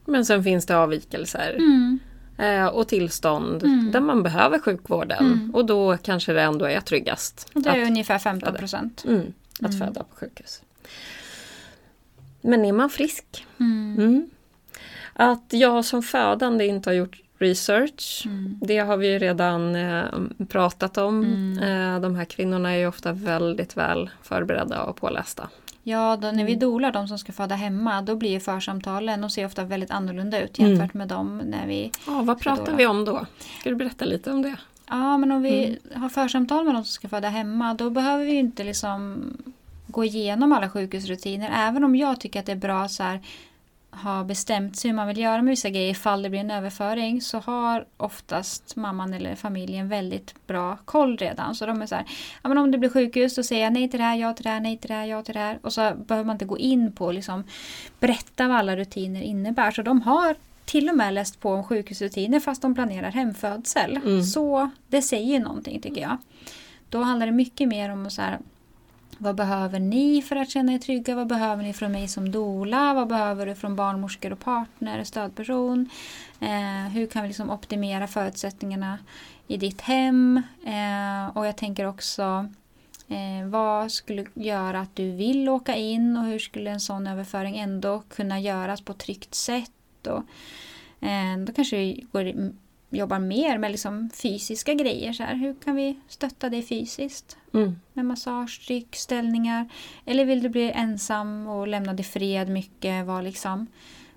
[0.06, 1.58] Men sen finns det avvikelser
[2.38, 3.92] eh, och tillstånd Mm.
[3.92, 5.26] där man behöver sjukvården.
[5.26, 5.56] Mm.
[5.56, 9.04] Och då kanske det ändå är tryggast det är ungefär 15 procent.
[9.08, 9.88] mm, att Mm.
[9.88, 10.62] föda på sjukhus.
[12.46, 13.46] Men är man frisk?
[13.60, 13.96] Mm.
[14.00, 14.30] Mm.
[15.14, 18.60] Att jag som födande inte har gjort research, Mm.
[18.62, 20.04] det har vi ju redan eh,
[20.50, 21.24] pratat om.
[21.24, 21.94] Mm.
[21.96, 25.50] Eh, de här kvinnorna är ju ofta väldigt väl förberedda och pålästa.
[25.84, 26.60] Ja, då, när vi Mm.
[26.60, 30.60] dolar de som ska föda hemma då blir församtalen, de ser ofta väldigt annorlunda ut
[30.60, 30.72] Mm.
[30.72, 31.92] jämfört med dem när vi...
[32.08, 32.78] Ja, vad pratar då?
[32.78, 33.26] vi om då?
[33.60, 34.56] Ska du berätta lite om det?
[34.90, 36.02] Ja, men om vi Mm.
[36.02, 39.24] har församtal med de som ska föda hemma då behöver vi inte liksom
[39.88, 41.50] gå igenom alla sjukhusrutiner.
[41.54, 43.22] Även om jag tycker att det är bra så här
[44.04, 47.22] ha bestämt sig hur man vill göra med vissa grejer ifall det blir en överföring
[47.22, 51.56] så har oftast mamman eller familjen väldigt bra koll redan.
[51.56, 52.06] Så de är så här,
[52.44, 54.44] ja, men om det blir sjukhus då säger jag nej till det här, ja till
[54.44, 55.60] det här, nej till det här, ja till det här.
[55.62, 57.44] Och så behöver man inte gå in på och liksom
[58.00, 59.72] berätta vad alla rutiner innebär.
[59.72, 63.98] Så de har till och med läst på om sjukhusrutiner fast de planerar hemfödsel.
[63.98, 64.24] Mm.
[64.24, 66.18] Så det säger någonting tycker jag.
[66.90, 68.40] Då handlar det mycket mer om att så här,
[69.18, 71.16] vad behöver ni för att känna er trygga?
[71.16, 72.94] Vad behöver ni från mig som dola?
[72.94, 75.90] Vad behöver du från barnmorskor och partner, stödperson?
[76.40, 78.98] Eh, hur kan vi liksom optimera förutsättningarna
[79.48, 80.42] i ditt hem?
[80.66, 82.50] Eh, och jag tänker också
[83.08, 87.58] eh, vad skulle göra att du vill åka in och hur skulle en sån överföring
[87.58, 90.08] ändå kunna göras på ett tryggt sätt?
[90.08, 90.24] Och,
[91.08, 92.52] eh, då kanske vi går
[92.96, 95.14] jobbar mer med liksom fysiska grejer.
[95.14, 95.36] Så här.
[95.36, 97.38] Hur kan vi stötta dig fysiskt?
[97.54, 97.76] Mm.
[97.94, 99.70] Med massage, stryk, ställningar.
[100.06, 103.06] Eller vill du bli ensam och lämnad i fred mycket?
[103.06, 103.68] Var, liksom,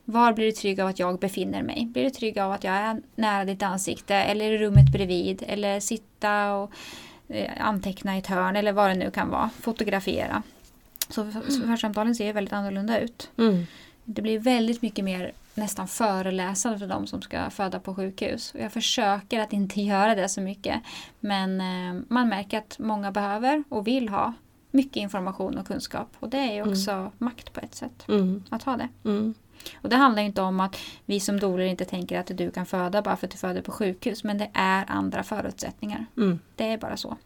[0.05, 1.87] var blir du trygg av att jag befinner mig?
[1.87, 4.14] Blir du trygg av att jag är nära ditt ansikte?
[4.14, 5.43] Eller i rummet bredvid?
[5.47, 6.72] Eller sitta och
[7.29, 8.57] eh, anteckna i ett hörn?
[8.57, 9.51] Eller vad det nu kan vara.
[9.61, 10.43] Fotografera.
[11.09, 11.31] Så
[11.66, 13.31] församtalen ser väldigt annorlunda ut.
[13.39, 13.66] Mm.
[14.05, 18.54] Det blir väldigt mycket mer nästan föreläsande för de som ska föda på sjukhus.
[18.54, 20.82] Och jag försöker att inte göra det så mycket.
[21.20, 24.34] Men eh, man märker att många behöver och vill ha
[24.70, 26.09] mycket information och kunskap.
[26.20, 27.11] Och det är ju också mm.
[27.18, 28.09] makt på ett sätt.
[28.09, 28.42] Mm.
[28.50, 28.88] Att ha det.
[29.04, 29.34] Mm.
[29.82, 33.02] Och det handlar inte om att vi som doler inte tänker att du kan föda
[33.02, 34.24] bara för att du föder på sjukhus.
[34.24, 36.06] Men det är andra förutsättningar.
[36.16, 36.38] Mm.
[36.56, 37.16] Det är bara så.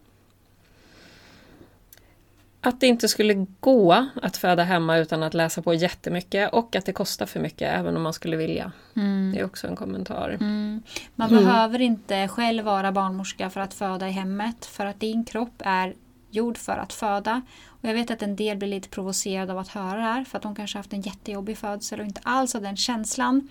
[2.65, 6.85] Att det inte skulle gå att föda hemma utan att läsa på jättemycket och att
[6.85, 8.71] det kostar för mycket även om man skulle vilja.
[8.95, 9.31] Mm.
[9.33, 10.29] Det är också en kommentar.
[10.29, 10.81] Mm.
[11.15, 11.43] Man Mm.
[11.43, 14.65] behöver inte själv vara barnmorska för att föda i hemmet.
[14.65, 15.93] För att din kropp är
[16.31, 17.41] gjord för att föda.
[17.67, 20.23] Och jag vet att en del blir lite provocerade av att höra det här.
[20.23, 23.49] För att de kanske haft en jättejobbig födsel och inte alls har den känslan.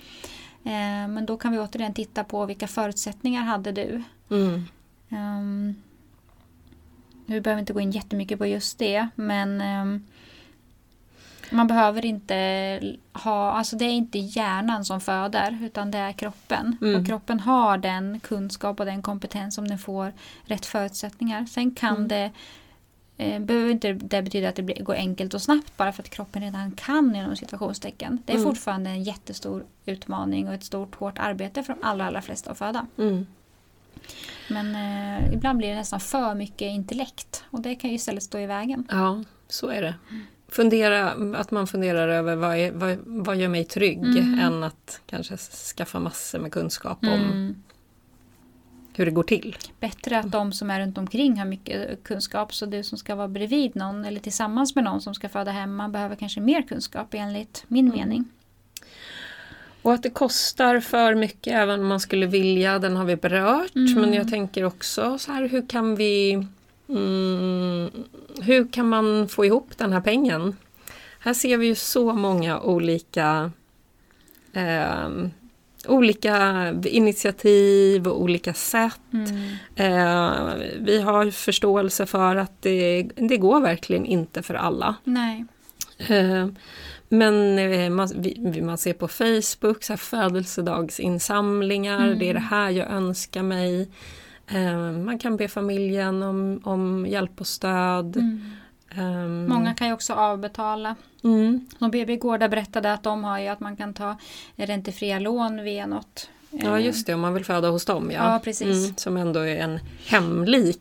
[0.64, 4.02] Eh, men då kan vi återigen titta på vilka förutsättningar hade du?
[4.28, 5.74] Um,
[7.34, 10.04] vi behöver inte gå in jättemycket på just det men um,
[11.50, 12.80] man behöver inte
[13.12, 16.76] ha, alltså det är inte hjärnan som föder utan det är kroppen.
[16.82, 17.00] Mm.
[17.00, 20.12] Och kroppen har den kunskap och den kompetens om den får
[20.44, 21.46] rätt förutsättningar.
[21.46, 22.08] Sen kan Mm.
[22.08, 22.30] det
[23.16, 26.10] eh, behöver inte det betyda att det blir, går enkelt och snabbt bara för att
[26.10, 28.22] kroppen redan kan inom situationstecken.
[28.26, 28.48] Det är Mm.
[28.48, 32.58] fortfarande en jättestor utmaning och ett stort hårt arbete för de allra, allra flesta att
[32.58, 32.86] föda.
[32.98, 33.26] Mm.
[34.48, 38.38] Men eh, ibland blir det nästan för mycket intellekt och det kan ju istället stå
[38.38, 38.86] i vägen.
[38.90, 39.94] Ja, så är det.
[40.48, 44.38] Fundera, att man funderar över vad, är, vad, vad gör mig trygg Mm.
[44.38, 45.36] än att kanske
[45.76, 47.62] skaffa massor med kunskap om Mm.
[48.94, 49.56] hur det går till.
[49.80, 53.28] Bättre att de som är runt omkring har mycket kunskap så du som ska vara
[53.28, 57.64] bredvid någon eller tillsammans med någon som ska föda hemma behöver kanske mer kunskap enligt
[57.68, 57.98] min Mm.
[57.98, 58.24] mening.
[59.82, 63.74] Och att det kostar för mycket även om man skulle vilja, den har vi berört.
[63.74, 64.00] Mm.
[64.00, 66.46] Men jag tänker också så här, hur kan vi
[66.88, 67.90] mm,
[68.40, 70.56] Hur kan man få ihop den här pengen?
[71.18, 73.50] Här ser vi ju så många olika
[74.52, 75.08] eh,
[75.88, 79.00] olika initiativ och olika sätt.
[79.12, 79.48] Mm.
[79.76, 84.94] Eh, vi har förståelse för att det, det går verkligen inte för alla.
[85.04, 85.44] Nej.
[85.98, 86.46] Eh,
[87.12, 88.08] Men eh, man,
[88.62, 92.18] man ser på Facebook så här födelsedagsinsamlingar, Mm.
[92.18, 93.88] det är det här jag önskar mig.
[94.46, 98.16] Eh, Man kan be familjen om, om hjälp och stöd.
[98.16, 98.40] Mm.
[98.94, 100.94] Ehm, Många kan ju också avbetala.
[101.24, 104.16] Mm, Som BB Gårda berättade att de har ju att man kan ta
[104.56, 106.28] räntefria lån via något.
[106.50, 108.10] ja eh, just det, om man vill föda hos dem.
[108.10, 108.84] Ja, Ja, precis.
[108.84, 110.80] Mm, som ändå är en hemlik.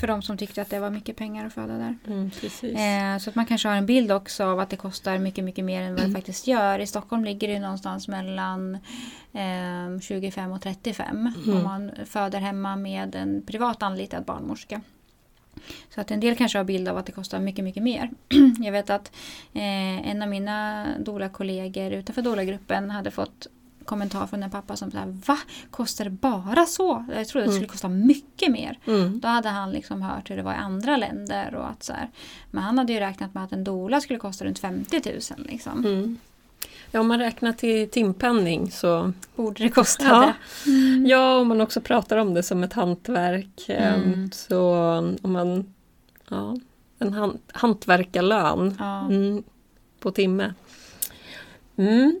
[0.00, 1.96] För de som tyckte att det var mycket pengar att föda där.
[2.06, 2.30] mm.
[3.14, 5.64] Eh, så att man kanske har en bild också av att det kostar mycket, mycket
[5.64, 6.10] mer än vad Mm.
[6.12, 6.78] det faktiskt gör.
[6.78, 8.74] I Stockholm ligger det någonstans mellan
[9.32, 11.56] eh, 25 och 35 Mm.
[11.56, 14.80] om man föder hemma med en privat anlitad barnmorska.
[15.94, 18.10] Så att en del kanske har bild av att det kostar mycket, mycket mer.
[18.64, 19.12] Jag vet att
[19.52, 23.46] eh, en av mina doula-kollegor utanför doula-gruppen hade fått
[23.86, 25.38] kommentar från en pappa som sa Va?
[25.70, 27.04] Kostar det bara så?
[27.14, 27.68] Jag trodde det skulle Mm.
[27.68, 28.78] kosta mycket mer.
[28.86, 31.54] Mm, Då hade han liksom hört hur det var i andra länder.
[31.54, 32.08] Och att så här,
[32.50, 35.46] men han hade ju räknat med att en doula skulle kosta runt 50 000.
[35.46, 35.84] Liksom.
[35.84, 36.18] mm.
[36.90, 40.32] Ja, om man räknar till timpenning så Borde det kosta Ja.
[40.64, 40.70] det?
[40.70, 41.06] Mm.
[41.06, 43.68] Ja, om man också pratar om det som ett hantverk.
[43.68, 44.30] eh, Mm.
[44.32, 44.74] Så
[45.22, 45.74] om man...
[46.30, 46.56] Ja,
[46.98, 49.00] en han, hantverkarlön Ja.
[49.06, 49.42] mm,
[50.00, 50.54] på timme.
[51.76, 52.20] Mm.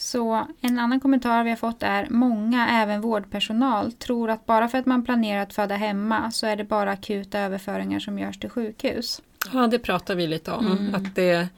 [0.00, 4.78] Så en annan kommentar vi har fått är många, även vårdpersonal, tror att bara för
[4.78, 8.50] att man planerar att föda hemma så är det bara akuta överföringar som görs till
[8.50, 9.22] sjukhus.
[9.52, 10.66] Ja, det pratar vi lite om.
[10.66, 10.94] Mm.
[10.94, 11.48] Att, det,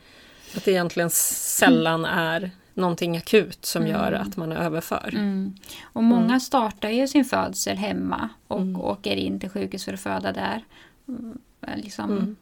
[0.56, 3.92] att det egentligen sällan är någonting akut som mm.
[3.94, 5.10] gör att man överför.
[5.12, 5.54] Mm.
[5.82, 6.40] Och många mm.
[6.40, 8.80] startar ju sin födsel hemma och mm.
[8.80, 10.64] åker in till sjukhus för att föda där.
[11.08, 11.38] Mm,
[11.76, 12.36] liksom,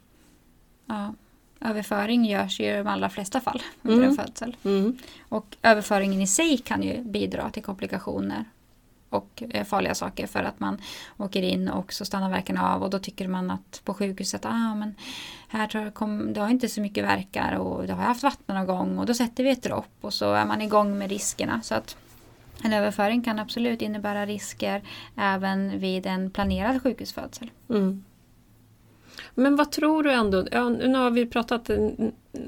[0.86, 1.14] ja,
[1.60, 4.56] överföring görs ju i de allra flesta fall under en födsel.
[5.28, 8.44] Och överföringen i sig kan ju bidra till komplikationer
[9.10, 10.80] och eh, farliga saker för att man
[11.16, 14.74] åker in och så stannar verkarna av och då tycker man att på sjukhuset ah,
[14.74, 14.94] men
[15.48, 18.98] här tror jag kom, det har inte så mycket verkar och det har haft vattenavgång
[18.98, 21.62] och då sätter vi ett dropp och så är man igång med riskerna.
[21.62, 21.96] Så att
[22.62, 24.82] en överföring kan absolut innebära risker
[25.16, 27.50] även vid en planerad sjukhusfödsel.
[27.68, 28.04] Mm.
[29.34, 31.70] Men vad tror du ändå, ja, nu har vi pratat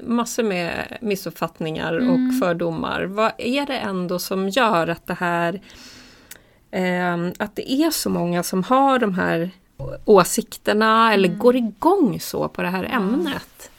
[0.03, 2.09] massor med missuppfattningar mm.
[2.09, 3.03] och fördomar.
[3.03, 5.61] Vad är det ändå som gör att det här
[6.71, 9.51] eh, att det är så många som har de här
[10.05, 11.13] åsikterna mm.
[11.13, 13.71] eller går igång så på det här ämnet.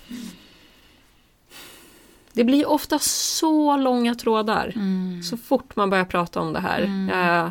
[2.33, 5.23] Det blir ofta så långa trådar mm.
[5.23, 6.81] så fort man börjar prata om det här.
[6.81, 7.45] Mm.
[7.45, 7.51] Uh,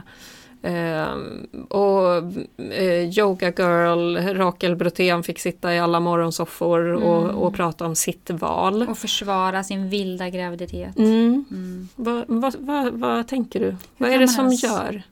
[0.66, 2.24] uh, och
[2.60, 7.04] uh, Yoga Girl, Rakel Brotén fick sitta i alla morgonsoffor mm.
[7.04, 8.90] och, och prata om sitt val.
[8.90, 10.98] Och försvara sin vilda graviditet.
[10.98, 11.46] Mm.
[11.52, 11.88] Mm.
[11.96, 13.76] Vad, vad, vad, vad, tänker du?
[13.98, 14.64] vad är det som ens...
[14.64, 15.04] gör?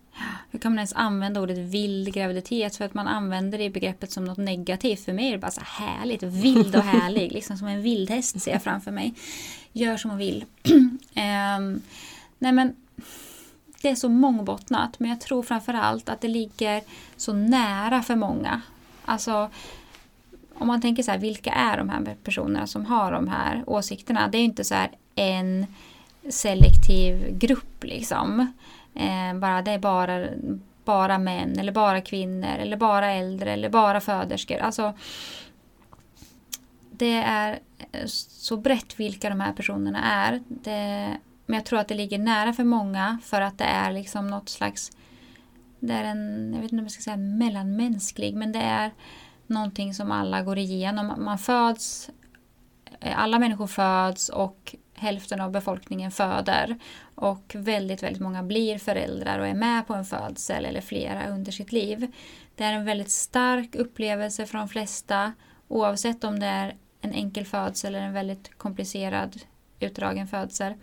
[0.51, 2.75] hur kan man ens använda ordet vild graviditet?
[2.75, 5.05] För att man använder det begreppet som något negativt.
[5.05, 7.31] För mig är det bara så härligt, vild och härlig.
[7.31, 9.13] liksom som en vildhäst ser jag framför mig.
[9.71, 10.45] Gör som hon vill.
[10.65, 11.81] um,
[12.39, 12.75] nej men,
[13.81, 14.99] det är så mångbottnat.
[14.99, 16.81] Men jag tror framförallt att det ligger
[17.17, 18.61] så nära för många.
[19.05, 19.49] Alltså,
[20.53, 24.27] om man tänker så här, vilka är de här personerna som har de här åsikterna?
[24.27, 25.65] Det är inte så här en
[26.29, 28.53] selektiv grupp liksom.
[28.95, 30.27] Eh, bara det är bara,
[30.85, 34.57] bara män eller bara kvinnor eller bara äldre eller bara föderskor.
[34.57, 34.93] Alltså,
[36.91, 37.59] det är
[38.07, 40.41] så brett vilka de här personerna är.
[40.47, 41.17] Det,
[41.51, 44.49] men jag tror att det ligger nära för många för att det är liksom något
[44.49, 44.91] slags
[45.79, 48.91] det är en, jag vet inte om jag ska säga mellanmänsklig, men det är
[49.47, 51.13] någonting som alla går igenom.
[51.17, 52.09] Man föds,
[52.99, 56.79] eh, alla människor föds och hälften av befolkningen föder
[57.15, 61.51] och väldigt, väldigt många blir föräldrar och är med på en födsel eller flera under
[61.51, 62.11] sitt liv.
[62.55, 65.33] Det är en väldigt stark upplevelse för de flesta
[65.67, 69.41] oavsett om det är en enkel födsel eller en väldigt komplicerad
[69.83, 70.73] utdragen födsel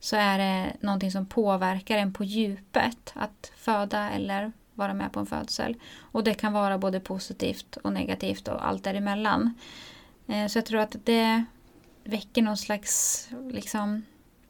[0.00, 5.20] så är det någonting som påverkar en på djupet att föda eller vara med på
[5.20, 5.76] en födsel.
[5.98, 9.54] Och det kan vara både positivt och negativt och allt däremellan.
[10.26, 11.44] Eh, så jag tror att det
[12.04, 14.02] väcker någon slags, liksom,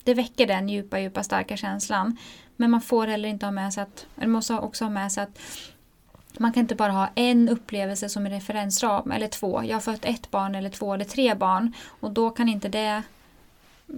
[0.04, 2.16] det väcker den djupa, djupa, starka känslan.
[2.56, 5.22] Men man får heller inte ha med sig att, eller måste också ha med sig
[5.22, 5.38] att
[6.38, 9.64] man kan inte bara ha en upplevelse som en referensram eller två.
[9.64, 13.02] Jag har fött ett barn eller två eller tre barn och då kan inte det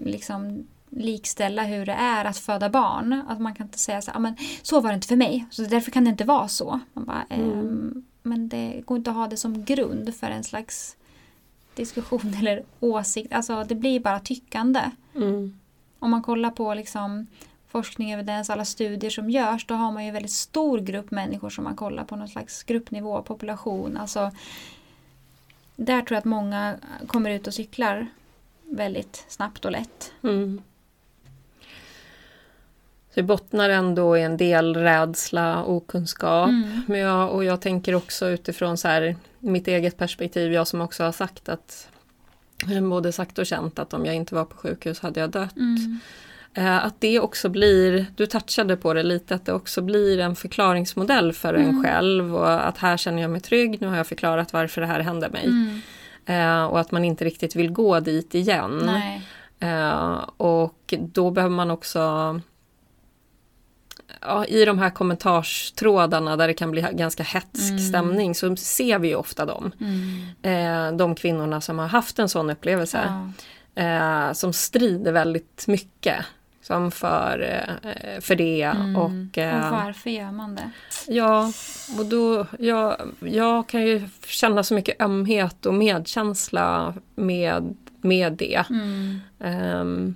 [0.05, 0.67] liksom
[0.97, 3.23] likställa hur det är att föda barn.
[3.29, 5.63] Att man kan inte säga så här, men så var det inte för mig, så
[5.63, 6.81] därför kan det inte vara så.
[6.93, 7.51] Man bara, mm.
[7.51, 10.97] ehm, men det går inte att ha det som grund för en slags
[11.75, 13.33] diskussion eller åsikt.
[13.33, 14.91] Alltså det blir bara tyckande.
[15.15, 15.59] Mm.
[15.99, 17.27] Om man kollar på liksom
[17.69, 21.51] forskning, evidens, alla studier som görs då har man ju en väldigt stor grupp människor
[21.51, 23.97] som man kollar på någon slags gruppnivå, population.
[23.97, 24.31] Alltså,
[25.77, 26.77] där tror jag att många
[27.07, 28.07] kommer ut och cyklar
[28.77, 30.13] väldigt snabbt och lätt.
[30.23, 30.63] Mm.
[33.09, 36.49] Så det bottnar ändå i en del rädsla, okunskap.
[36.49, 36.81] Mm.
[36.87, 41.05] Men jag, och jag tänker också utifrån så här, mitt eget perspektiv, jag som också
[41.05, 41.89] har sagt att
[42.91, 45.57] både sagt och känt att om jag inte var på sjukhus hade jag dött.
[45.57, 46.01] Mm.
[46.55, 50.37] Eh, att det också blir, du touchade på det lite, att det också blir en
[50.37, 51.69] förklaringsmodell för mm.
[51.69, 54.87] en själv och att här känner jag mig trygg, nu har jag förklarat varför det
[54.87, 55.45] här hände mig.
[55.45, 55.81] Mm.
[56.27, 58.91] Eh, och att man inte riktigt vill gå dit igen.
[59.61, 62.41] Eh, och då behöver man också
[64.21, 67.79] ja, i de här kommentarstrådarna där det kan bli ganska hetsk mm.
[67.79, 69.73] stämning så ser vi ofta dem.
[69.81, 70.27] Mm.
[70.43, 73.01] Eh, de kvinnorna som har haft en sån upplevelse.
[73.07, 73.33] Ja.
[73.83, 76.25] Eh, som strider väldigt mycket
[76.63, 77.39] som för,
[77.85, 78.63] eh, för det.
[78.63, 78.97] Mm.
[78.97, 80.71] Och, eh, och varför gör man det?
[81.09, 81.53] Ja,
[81.99, 88.65] och då, jag, jag kan ju känna så mycket ömhet och medkänsla med, med det.
[89.39, 90.15] Um,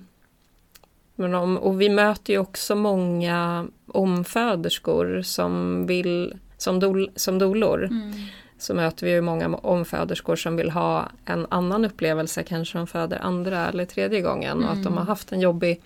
[1.14, 7.84] men om, och vi möter ju också många omföderskor som vill, som, dol, som dolor.
[7.84, 8.12] Mm.
[8.58, 13.18] Så möter vi ju många omföderskor som vill ha en annan upplevelse, kanske de föder
[13.18, 14.64] andra eller tredje gången mm.
[14.64, 15.08] och att de har mm.
[15.08, 15.82] haft en jobbig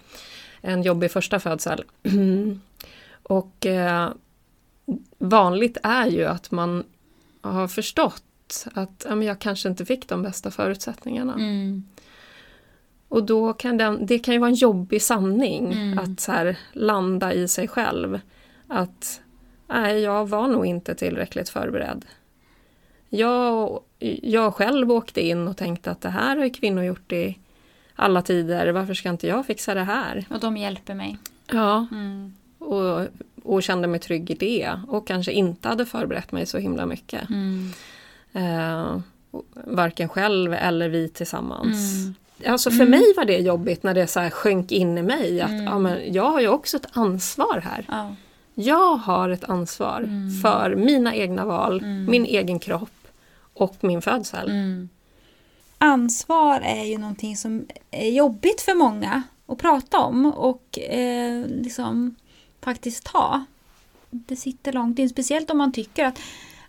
[0.61, 1.85] en jobbig första födsel.
[3.23, 4.11] och eh,
[5.19, 6.85] vanligt är ju att man
[7.41, 11.35] har förstått att ja, men jag kanske inte fick de bästa förutsättningarna.
[11.35, 11.85] Mm.
[13.09, 15.99] Och då kan den, det kan ju vara en jobbig sanning Mm.
[15.99, 18.21] att så här, landa i sig själv.
[18.67, 19.21] Att
[19.69, 22.05] nej, jag var nog inte tillräckligt förberedd.
[23.09, 23.81] Jag,
[24.23, 27.39] jag själv åkte in och tänkte att det här har kvinnor gjort i
[28.01, 30.25] alla tider, varför ska inte jag fixa det här?
[30.31, 31.19] Och de hjälper mig.
[31.53, 32.35] Ja, Mm.
[32.59, 33.07] och,
[33.43, 37.31] och kände mig trygg i det och kanske inte hade förberett mig så himla mycket.
[37.31, 37.71] Mm.
[38.33, 39.01] Eh,
[39.65, 41.93] varken själv eller vi tillsammans.
[42.05, 42.15] Mm.
[42.53, 45.65] Alltså för mig var det jobbigt när det så här sjönk in i mig att
[45.65, 47.85] ja, men jag har ju också ett ansvar här.
[47.89, 48.15] Ja.
[48.55, 50.09] Jag har ett ansvar
[50.43, 52.91] för mina egna val, min egen kropp
[53.55, 54.51] och min födsel.
[55.83, 62.15] Ansvar är ju någonting som är jobbigt för många att prata om och eh, liksom
[62.61, 63.45] faktiskt ta.
[64.11, 66.19] Det sitter långt in, speciellt om man tycker att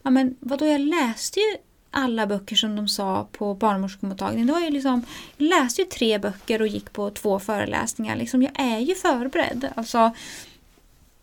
[0.03, 1.57] ja, men vadå, jag läste ju
[1.91, 4.47] alla böcker som de sa på barnmorskemottagningen.
[4.47, 5.05] Det var ju liksom,
[5.38, 8.16] jag läste ju tre böcker och gick på två föreläsningar.
[8.16, 9.68] Liksom, jag är ju förberedd.
[9.76, 10.12] Alltså,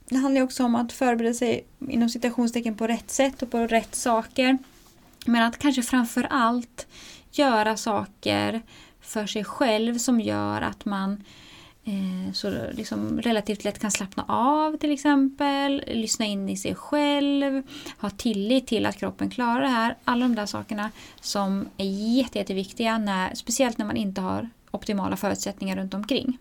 [0.09, 3.59] det handlar ju också om att förbereda sig inom citationstecken på rätt sätt och på
[3.59, 4.59] rätt saker.
[5.27, 6.87] Men att kanske framför allt
[7.39, 8.63] göra saker
[9.01, 11.25] för sig själv som gör att man
[11.85, 15.85] eh, så liksom relativt lätt kan slappna av till exempel.
[15.87, 17.63] Lyssna in i sig själv.
[17.99, 19.97] Ha tillit till att kroppen klarar det här.
[20.05, 25.17] Alla de där sakerna som är jätte, jätteviktiga när, speciellt när man inte har optimala
[25.17, 26.39] förutsättningar runt omkring.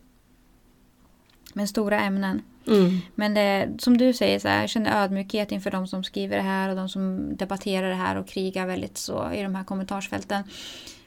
[1.54, 2.41] Men stora ämnen.
[2.68, 2.99] Mm.
[3.15, 6.43] Men det, som du säger, så här, jag känner ödmjukhet inför de som skriver det
[6.43, 10.43] här och de som debatterar det här och krigar väldigt så i de här kommentarsfälten.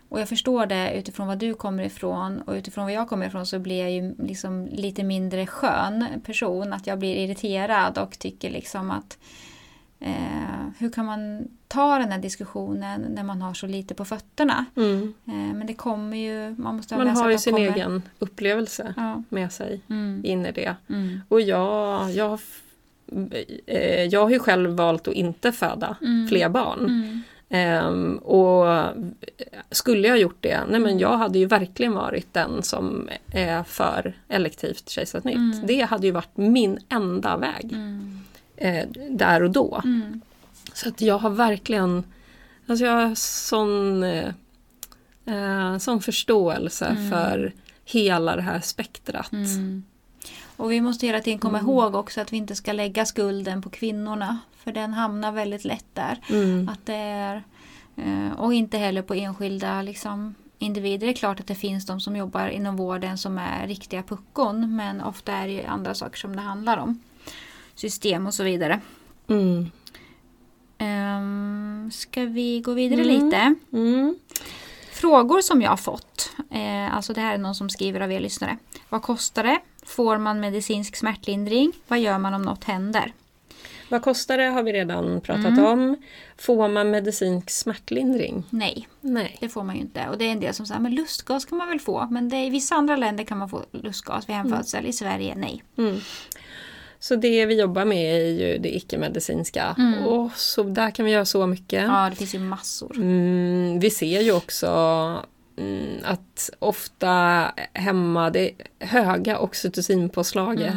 [0.08, 3.46] Och jag förstår det utifrån vad du kommer ifrån och utifrån vad jag kommer ifrån
[3.46, 6.72] så blir jag ju liksom lite mindre skön person.
[6.72, 9.18] Att jag blir irriterad och tycker liksom att
[10.00, 14.64] eh, hur kan man ta den här diskussionen när man har så lite på fötterna?
[14.76, 15.14] Mm.
[15.26, 17.74] Eh, men det kommer ju, man måste ha Man har ju sin kommer.
[17.74, 19.22] egen upplevelse Ja.
[19.28, 20.20] med sig Mm.
[20.24, 20.76] in i det.
[20.88, 21.20] Mm.
[21.28, 22.40] Och jag, jag, har
[23.66, 26.28] eh, jag har ju själv valt att inte föda Mm.
[26.28, 26.80] fler barn.
[26.84, 27.22] Mm.
[27.52, 28.84] Ehm, och
[29.70, 34.14] skulle jag gjort det, nej men jag hade ju verkligen varit den som är för
[34.28, 35.36] elektivt kejsarsnitt.
[35.36, 35.66] Mm.
[35.66, 38.19] Det hade ju varit min enda väg Mm.
[38.60, 39.80] Eh, där och då.
[39.84, 40.20] Mm.
[40.74, 42.04] Så att jag har verkligen
[42.66, 44.28] alltså jag har sån, eh,
[45.26, 47.10] eh, sån förståelse Mm.
[47.10, 47.52] för
[47.84, 49.32] hela det här spektrat.
[49.32, 49.82] Mm.
[50.56, 51.70] Och vi måste hela tiden komma Mm.
[51.70, 54.38] ihåg också att vi inte ska lägga skulden på kvinnorna.
[54.56, 56.18] För den hamnar väldigt lätt där.
[56.30, 56.68] Mm.
[56.68, 57.42] Att det är,
[57.96, 61.06] eh, och inte heller på enskilda liksom, individer.
[61.06, 64.76] Det är klart att det finns de som jobbar inom vården som är riktiga puckon.
[64.76, 67.00] Men ofta är det andra saker som det handlar om.
[67.80, 68.80] System och så vidare.
[69.28, 69.70] Mm.
[70.78, 73.24] Um, ska vi gå vidare Mm.
[73.24, 73.54] lite?
[73.72, 74.18] Mm.
[74.92, 76.30] Frågor som jag har fått.
[76.50, 78.56] Eh, alltså det här är någon som skriver av er lyssnare.
[78.88, 79.58] Vad kostar det?
[79.86, 81.72] Får man medicinsk smärtlindring?
[81.88, 83.12] Vad gör man om något händer?
[83.88, 85.64] Vad kostar det har vi redan pratat Mm.
[85.64, 85.96] om.
[86.38, 88.44] Får man medicinsk smärtlindring?
[88.50, 89.36] Nej, Nej.
[89.40, 90.08] det får man ju inte.
[90.08, 92.08] Och det är en del som säger men lustgas kan man väl få.
[92.10, 94.86] Men det, i vissa andra länder kan man få lustgas vid hemfödsel.
[94.86, 95.62] I Sverige nej.
[95.78, 95.96] Mm.
[97.00, 99.74] Så det vi jobbar med är ju det icke-medicinska.
[99.78, 100.04] Mm.
[100.04, 101.82] Och så där kan vi göra så mycket.
[101.82, 102.96] Ja, det finns ju massor.
[102.96, 104.66] Mm, vi ser ju också
[105.56, 110.74] mm, att ofta hemma, det höga oxytocinpåslaget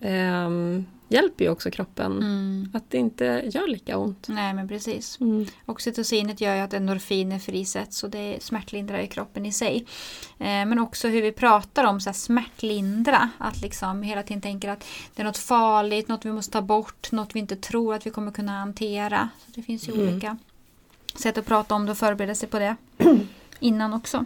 [0.00, 0.86] Mm.
[1.08, 2.70] Hjälper ju också kroppen Mm.
[2.74, 4.26] att det inte gör lika ont.
[4.28, 5.20] Nej men precis.
[5.20, 5.46] Mm.
[5.66, 9.86] Oxytocinet gör ju att endorfiner frisätts och det smärtlindrar ju kroppen i sig.
[10.38, 13.28] Eh, men också hur vi pratar om så här, smärtlindra.
[13.38, 14.84] Att liksom hela tiden tänker att
[15.14, 18.10] det är något farligt, något vi måste ta bort, något vi inte tror att vi
[18.10, 19.28] kommer kunna hantera.
[19.46, 20.08] Så Det finns ju Mm.
[20.08, 20.36] olika
[21.14, 22.76] sätt att prata om det och förbereda sig på det
[23.60, 24.24] innan också.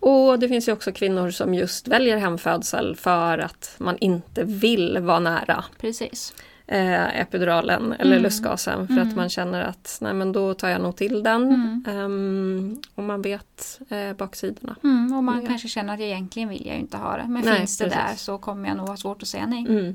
[0.00, 4.98] Och det finns ju också kvinnor som just väljer hemfödsel för att man inte vill
[4.98, 6.34] vara nära Precis.
[6.66, 8.22] eh, epiduralen eller Mm.
[8.22, 9.08] lustgasen för Mm.
[9.08, 11.42] att man känner att nej men då tar jag nog till den.
[11.42, 11.84] Mm.
[11.88, 14.76] Ehm, och man vet eh, baksidorna.
[14.84, 17.24] Mm, och man kanske känner att jag egentligen vill jag inte ha det.
[17.28, 17.98] Men Nej, finns det precis.
[18.00, 19.94] där så kommer jag nog ha svårt att säga nej.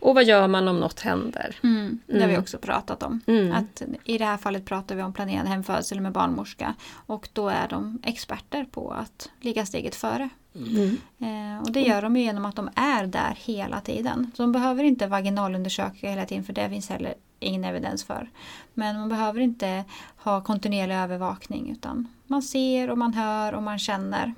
[0.00, 1.56] Och vad gör man om något händer?
[1.62, 2.42] Mm, det har vi Mm.
[2.42, 3.20] också pratat om.
[3.26, 3.52] Mm.
[3.52, 6.74] Att I det här fallet pratar vi om planerad hemfödsel med barnmorska.
[7.06, 10.28] Och då är de experter på att ligga steget före.
[10.54, 10.96] Mm.
[11.18, 14.30] Eh, och det gör de ju genom att de är där hela tiden.
[14.36, 18.30] Så de behöver inte vaginalundersöka hela tiden för det finns heller ingen evidens för.
[18.74, 19.84] Men man behöver inte
[20.16, 24.34] ha kontinuerlig övervakning utan man ser och man hör och man känner.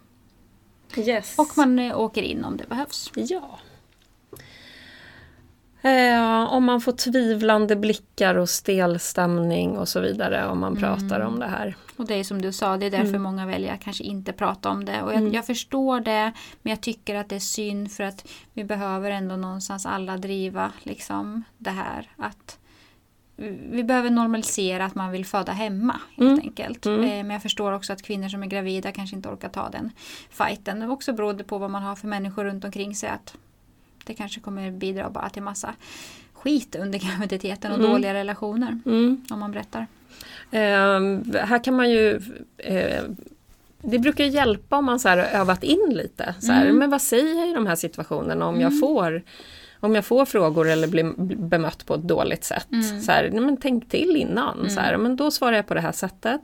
[0.97, 1.39] Yes.
[1.39, 3.11] Och man eh, åker in om det behövs.
[3.15, 3.59] Ja.
[5.85, 11.21] Eh, om man får tvivlande blickar och stel stämning och så vidare om man pratar
[11.21, 11.77] om det här.
[11.97, 13.23] Och det är som du sa, det är därför Mm.
[13.23, 15.03] många väljer att kanske inte prata om det.
[15.03, 18.65] Och jag, jag förstår det, men jag tycker att det är synd för att vi
[18.65, 22.59] behöver ändå någonstans alla driva liksom det här att
[23.71, 26.41] vi behöver normalisera att man vill föda hemma helt Mm.
[26.41, 26.87] enkelt.
[26.87, 27.01] Mm.
[27.05, 29.91] Eh, Men jag förstår också att kvinnor som är gravida kanske inte orkar ta den
[30.31, 30.81] fighten.
[30.81, 33.09] Det också beroende på vad man har för människor runt omkring sig.
[33.09, 33.35] Att
[34.07, 35.75] det kanske kommer bidra bara till massa
[36.33, 37.91] skit under graviditeten och Mm.
[37.91, 38.79] dåliga relationer.
[38.87, 39.25] Mm.
[39.31, 39.87] Om man berättar.
[40.51, 42.21] Eh, här kan man ju
[42.57, 43.03] eh,
[43.85, 46.35] det brukar hjälpa om man så övat in lite.
[46.41, 46.77] Så här, Mm.
[46.79, 48.81] Men vad säger jag i de här situationerna om, jag, Mm.
[48.81, 49.23] får,
[49.83, 52.67] om jag får frågor eller blir bemött på ett dåligt sätt?
[52.73, 53.01] Mm.
[53.03, 54.71] Så här, nej, men tänk till innan.
[54.71, 56.41] Så här, men då svarar jag på det här sättet.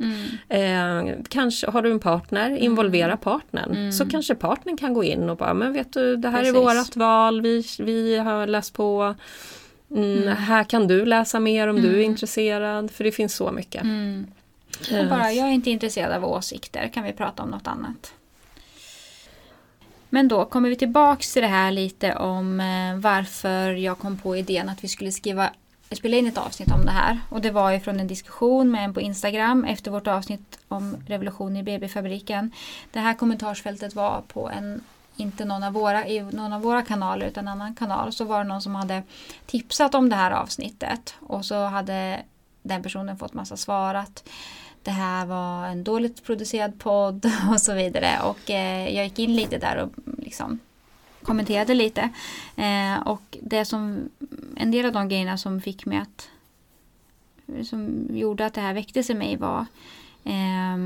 [0.49, 1.09] Mm.
[1.09, 3.70] Eh, kanske har du en partner, involvera partnern.
[3.70, 3.93] Mm.
[3.93, 6.57] Så kanske partnern kan gå in och bara, men vet du det här är Precis.
[6.59, 9.14] vårat val, vi, vi har läst på.
[9.91, 10.28] Mm, Mm.
[10.36, 12.05] Här kan du läsa mer om du är Mm.
[12.11, 13.82] intresserad, för det finns så mycket.
[13.82, 14.26] Mm.
[14.93, 18.12] Eh, Och bara, jag är inte intresserad av åsikter, kan vi prata om något annat?
[20.11, 24.37] Men då kommer vi tillbaks till det här lite om eh, varför jag kom på
[24.37, 25.51] idén att vi skulle skriva
[25.97, 27.21] spela in ett avsnitt om det här.
[27.29, 30.97] Och det var ju från en diskussion med en på Instagram efter vårt avsnitt om
[31.07, 32.53] revolution i BB-fabriken.
[32.93, 34.81] Det här kommentarsfältet var på en,
[35.17, 38.13] inte någon av våra, i någon av våra kanaler utan en annan kanal.
[38.13, 39.03] Så var det någon som hade
[39.47, 41.15] tipsat om det här avsnittet.
[41.21, 42.23] Och så hade
[42.63, 44.29] den personen fått massa svar att
[44.83, 48.21] det här var en dåligt producerad podd och så vidare.
[48.23, 50.59] Och eh, jag gick in lite där och liksom
[51.23, 52.09] kommenterade lite.
[52.57, 54.09] Eh, och det som,
[54.57, 56.31] en del av de grejerna som fick mig att
[57.65, 59.67] som gjorde att det här väcktes i mig var
[60.25, 60.77] eh,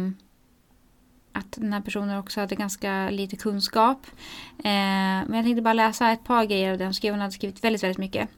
[1.33, 4.07] att den här personen också hade ganska lite kunskap.
[4.59, 4.63] Eh,
[5.27, 7.13] men jag tänkte bara läsa ett par grejer av det hon skrev.
[7.13, 8.29] Hon hade skrivit väldigt, väldigt mycket.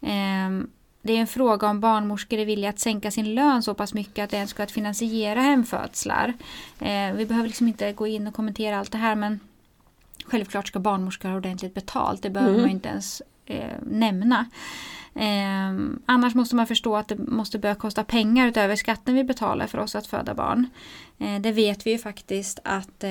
[0.00, 0.70] Ehm,
[1.06, 4.24] det är en fråga om barnmorskor är villiga att sänka sin lön så pass mycket
[4.24, 6.32] att det ens ska att finansiera hemfödslar.
[6.80, 9.40] Eh, vi behöver liksom inte gå in och kommentera allt det här men
[10.24, 12.22] självklart ska barnmorskor ha ordentligt betalt.
[12.22, 12.62] Det behöver Mm.
[12.62, 14.46] man inte ens eh, nämna.
[15.14, 19.66] Eh, annars måste man förstå att det måste börja kosta pengar utöver skatten vi betalar
[19.66, 20.68] för oss att föda barn.
[21.18, 23.10] Eh, det vet vi ju faktiskt att eh,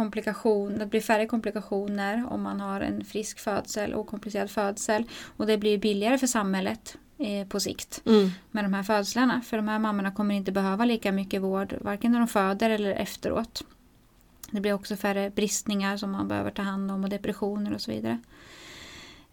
[0.00, 5.04] komplikation, det blir färre komplikationer om man har en frisk födsel, okomplicerad födsel.
[5.36, 8.30] Och det blir billigare för samhället eh, på sikt Mm.
[8.50, 9.40] med de här födslarna.
[9.40, 12.90] För de här mammorna kommer inte behöva lika mycket vård varken när de föder eller
[12.94, 13.62] efteråt.
[14.50, 17.90] Det blir också färre bristningar som man behöver ta hand om och depressioner och så
[17.90, 18.18] vidare.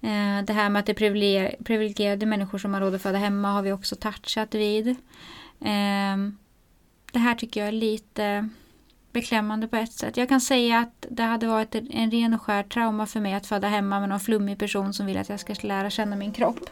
[0.02, 3.18] Eh, Det här med att det är privilegier- privilegierade människor som har råd att föda
[3.18, 4.88] hemma har vi också touchat vid.
[5.62, 6.18] Eh,
[7.12, 8.50] Det här tycker jag är lite
[9.12, 10.18] beklämmande på ett sätt.
[10.18, 13.34] Jag kan säga att det hade varit en- en ren och skär trauma för mig
[13.34, 16.32] att föda hemma med någon flummig person som vill att jag ska lära känna min
[16.32, 16.70] kropp.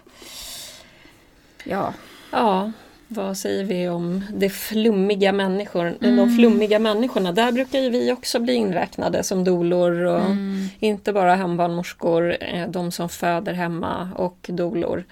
[1.64, 1.94] Ja,
[2.32, 2.72] Ja,
[3.08, 6.16] vad säger vi om det flummiga människor, Mm.
[6.18, 7.32] de flummiga människorna?
[7.32, 10.68] Där brukar ju vi också bli inräknade som dolor och Mm.
[10.80, 15.04] inte bara hembarnmorskor, eh, de som föder hemma och dolor.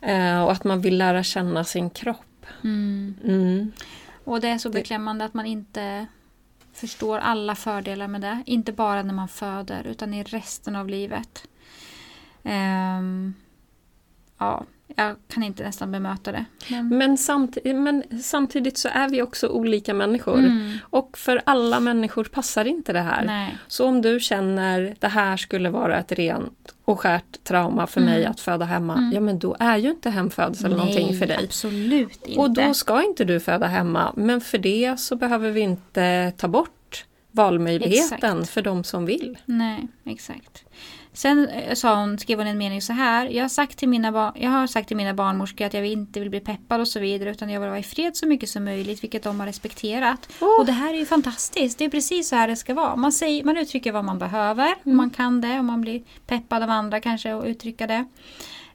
[0.00, 2.46] Eh, Och att man vill lära känna sin kropp.
[2.64, 3.14] Mm.
[3.24, 3.72] Mm.
[4.24, 6.06] Och det är så beklämmande att man inte
[6.82, 8.42] förstår alla fördelar med det.
[8.46, 11.48] Inte bara när man föder utan i resten av livet.
[12.42, 13.34] Um,
[14.38, 14.64] ja,
[14.96, 16.44] jag kan inte nästan bemöta det.
[16.70, 20.38] Men, Men, samt, men samtidigt så är vi också olika människor.
[20.38, 20.78] Mm.
[20.90, 23.24] Och för alla människor passar inte det här.
[23.24, 23.56] nej.
[23.68, 28.18] Så om du känner det här skulle vara ett rent och skärt trauma för mig
[28.20, 28.30] Mm.
[28.30, 29.12] att föda hemma, Mm.
[29.12, 31.38] ja men då är ju inte hemfödsel någonting för dig.
[31.44, 32.40] absolut inte.
[32.40, 36.48] Och då ska inte du föda hemma, men för det så behöver vi inte ta
[36.48, 38.50] bort valmöjligheten Exakt.
[38.50, 39.38] för de som vill.
[39.44, 40.64] Nej, exakt.
[41.14, 43.26] Sen eh, sa hon, skrev hon en mening så här.
[43.26, 46.30] Jag har, sagt till mina jag har sagt till mina barnmorskor att jag inte vill
[46.30, 47.30] bli peppad och så vidare.
[47.30, 49.02] Utan jag vill vara i fred så mycket som möjligt.
[49.02, 50.28] Vilket de har respekterat.
[50.40, 50.60] Åh.
[50.60, 51.78] Och det här är ju fantastiskt.
[51.78, 52.96] Det är precis så här det ska vara.
[52.96, 54.66] Man, säger, man uttrycker vad man behöver.
[54.66, 54.78] Mm.
[54.84, 55.58] Om man kan det.
[55.58, 58.04] Om man blir peppad av andra kanske och uttrycka det.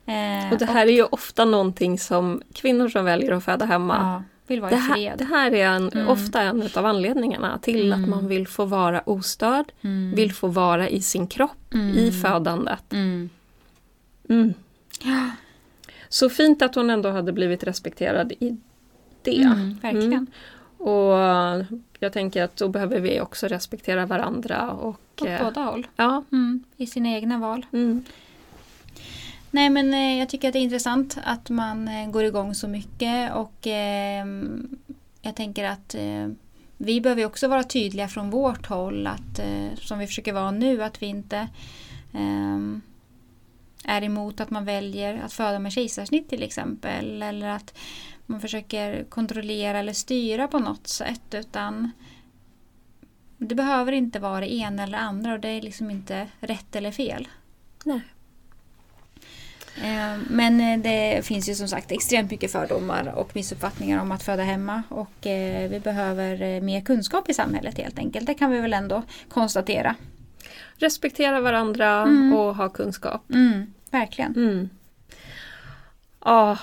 [0.05, 3.95] Eh, Och det här är ju ofta någonting som kvinnor som väljer att föda hemma
[3.97, 5.17] ja, vill vara Det här, fred.
[5.17, 6.07] det här är en, Mm.
[6.07, 8.03] ofta en av anledningarna till Mm.
[8.03, 10.15] att man vill få vara ostörd, Mm.
[10.15, 11.77] vill få vara i sin kropp i
[12.07, 12.11] Mm.
[12.11, 12.93] födandet.
[12.93, 13.29] Mm.
[14.29, 14.53] Mm.
[16.09, 18.57] Så fint att hon ändå hade blivit respekterad i
[19.21, 19.41] det.
[19.43, 20.13] mm, verkligen.
[20.13, 20.27] Mm.
[20.77, 21.13] Och
[21.99, 24.71] jag tänker att då behöver vi också respektera varandra.
[24.71, 25.87] Och, Åt eh, båda håll.
[25.95, 27.65] ja, Mm, I sina egna val.
[29.57, 32.67] Nej men eh, jag tycker att det är intressant att man eh, går igång så
[32.67, 34.25] mycket och eh,
[35.21, 36.27] jag tänker att eh,
[36.77, 40.83] vi behöver också vara tydliga från vårt håll, att, eh, som vi försöker vara nu,
[40.83, 41.47] att vi inte
[42.13, 42.81] ehm,
[43.83, 47.23] är emot att man väljer att föda med kejsarsnitt till exempel.
[47.23, 47.77] Eller att
[48.25, 51.33] man försöker kontrollera eller styra på något sätt.
[51.33, 51.91] Utan
[53.37, 56.91] det behöver inte vara det ena eller andra och det är liksom inte rätt eller
[56.91, 57.27] fel.
[57.83, 58.01] Nej.
[59.83, 64.23] Eh, Men eh, det finns ju som sagt extremt mycket fördomar och missuppfattningar om att
[64.23, 68.27] föda hemma och eh, vi behöver eh, mer kunskap i samhället helt enkelt.
[68.27, 69.95] Det kan vi väl ändå konstatera.
[70.77, 72.33] Respektera varandra Mm.
[72.33, 73.29] och ha kunskap.
[73.33, 74.35] Mm, verkligen.
[74.35, 74.69] Mm.
[76.25, 76.57] Ja,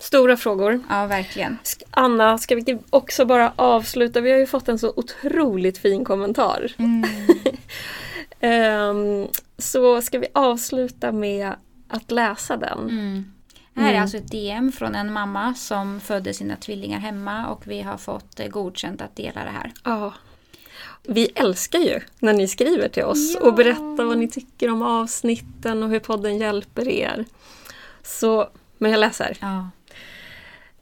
[0.00, 0.80] stora frågor.
[0.88, 1.58] Ja, verkligen.
[1.90, 4.20] Anna, ska vi också bara avsluta?
[4.20, 6.72] Vi har ju fått en så otroligt fin kommentar.
[6.78, 7.04] Mm.
[8.40, 9.26] Ehm,
[9.58, 11.52] så ska vi avsluta med
[11.92, 12.78] att läsa den.
[12.78, 13.24] Mm.
[13.74, 14.02] Här är Mm.
[14.02, 18.40] alltså ett DM från en mamma som födde sina tvillingar hemma och vi har fått
[18.40, 19.72] eh, godkänt att dela det här.
[19.84, 20.14] Ja.
[21.02, 23.46] Vi älskar ju när ni skriver till oss Ja.
[23.46, 27.24] och berättar vad ni tycker om avsnitten och hur podden hjälper er.
[28.02, 29.36] Så, men jag läser.
[29.40, 29.70] Ja.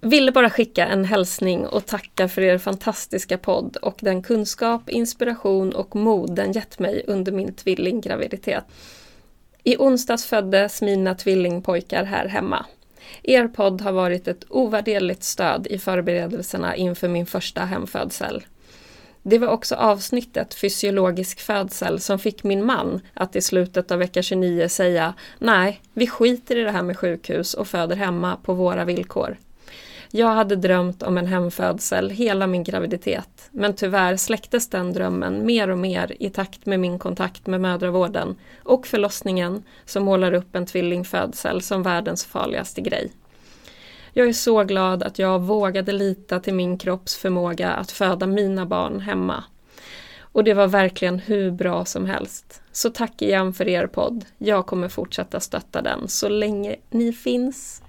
[0.01, 5.73] Ville bara skicka en hälsning och tacka för er fantastiska podd och den kunskap, inspiration
[5.75, 8.65] och mod den gett mig under min tvillinggraviditet.
[9.63, 12.67] I onsdags föddes mina tvillingpojkar här hemma.
[13.23, 18.43] Er podd har varit ett ovärderligt stöd i förberedelserna inför min första hemfödsel.
[19.23, 24.23] Det var också avsnittet Fysiologisk födsel som fick min man att i slutet av vecka
[24.23, 28.85] 29 säga Nej, vi skiter i det här med sjukhus och föder hemma på våra
[28.85, 29.37] villkor.
[30.13, 35.71] Jag hade drömt om en hemfödsel hela min graviditet men tyvärr släcktes den drömmen mer
[35.71, 40.67] och mer i takt med min kontakt med mödravården och förlossningen som målar upp en
[40.67, 43.13] tvillingfödsel som världens farligaste grej.
[44.13, 48.67] Jag är så glad att jag vågade lita till min kropps förmåga att föda mina
[48.67, 49.45] barn hemma.
[50.21, 52.63] Och det var verkligen hur bra som helst.
[52.73, 54.25] Så tack igen för er podd.
[54.39, 57.83] Jag kommer fortsätta stötta den så länge ni finns.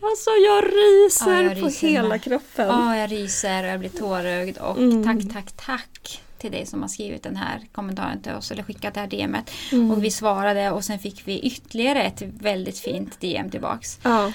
[0.00, 2.22] Alltså jag ryser, Ja, jag på ryser hela med.
[2.22, 2.66] kroppen.
[2.68, 5.04] Ja, jag ryser och jag blir tårögd och Mm.
[5.04, 8.94] tack, tack, tack till dig som har skrivit den här kommentaren till oss eller skickat
[8.94, 9.50] det här DMet.
[9.72, 9.90] Mm.
[9.90, 13.98] Och vi svarade och sen fick vi ytterligare ett väldigt fint DM tillbaks.
[14.02, 14.32] Ja,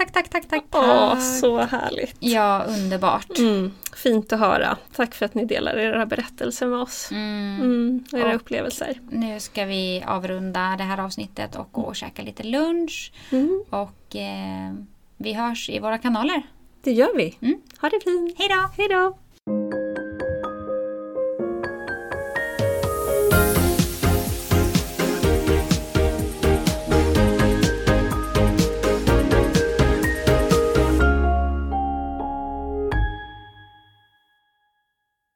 [0.00, 0.82] Tack, tack, tack, tack, tack.
[0.84, 2.16] Åh, så härligt.
[2.20, 3.38] Ja, underbart.
[3.38, 4.76] Mm, fint att höra.
[4.96, 7.08] Tack för att ni delar era berättelser med oss.
[7.10, 7.60] Mm.
[7.60, 9.00] Mm, era Och- upplevelser.
[9.10, 13.12] Nu ska vi avrunda det här avsnittet och gå och käka lite lunch.
[13.30, 14.72] Mm, Och eh,
[15.16, 16.42] vi hörs i våra kanaler.
[16.82, 17.36] det gör vi.
[17.40, 17.60] Mm.
[17.80, 18.34] Ha det fint.
[18.38, 18.70] Hej då!
[18.76, 19.16] Hej då!